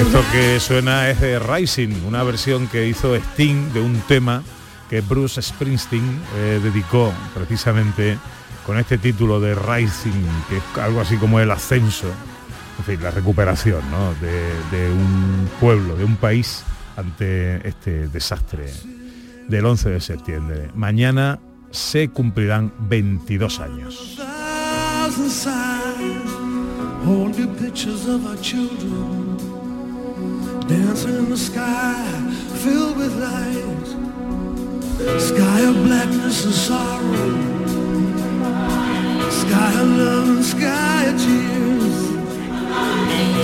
[0.00, 4.42] Esto que suena es de Rising, una versión que hizo Sting de un tema
[4.90, 8.18] que Bruce Springsteen eh, dedicó precisamente
[8.66, 12.08] con este título de Rising, que es algo así como el ascenso,
[12.78, 14.14] en fin, la recuperación ¿no?
[14.14, 16.64] de, de un pueblo, de un país
[16.96, 18.72] ante este desastre
[19.48, 20.70] del 11 de septiembre.
[20.74, 21.38] Mañana
[21.70, 24.18] se cumplirán 22 años.
[30.68, 32.04] Dancing in the sky
[32.62, 33.86] filled with light,
[35.20, 37.30] sky of blackness and sorrow,
[39.30, 41.94] sky of love and sky of tears.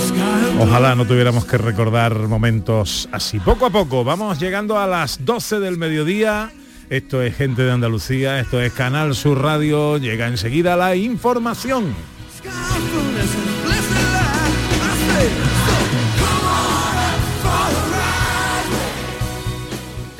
[0.08, 3.38] Sky of Ojalá no tuviéramos que recordar momentos así.
[3.40, 6.50] Poco a poco vamos llegando a las 12 del mediodía.
[6.88, 9.98] Esto es Gente de Andalucía, esto es Canal Sur Radio.
[9.98, 11.94] Llega enseguida la información.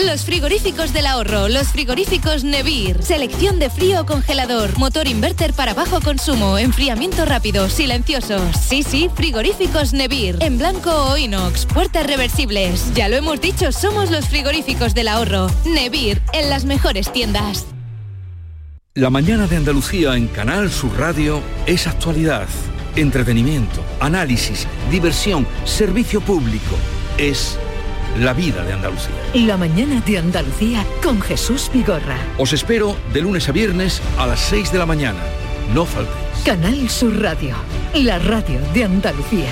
[0.00, 6.00] Los frigoríficos del ahorro, los frigoríficos Nevir, selección de frío congelador, motor inverter para bajo
[6.00, 8.40] consumo, enfriamiento rápido, silenciosos.
[8.56, 12.94] Sí, sí, frigoríficos Nevir, en blanco o inox, puertas reversibles.
[12.94, 15.48] Ya lo hemos dicho, somos los frigoríficos del ahorro.
[15.64, 17.66] Nevir, en las mejores tiendas.
[18.94, 22.46] La mañana de Andalucía en Canal Sur Radio es actualidad,
[22.94, 26.76] entretenimiento, análisis, diversión, servicio público.
[27.16, 27.58] Es
[28.18, 29.14] la vida de Andalucía.
[29.34, 32.18] La mañana de Andalucía con Jesús Vigorra.
[32.38, 35.20] Os espero de lunes a viernes a las 6 de la mañana.
[35.72, 36.42] No faltéis.
[36.44, 37.54] Canal Sur Radio,
[37.94, 39.50] la radio de Andalucía.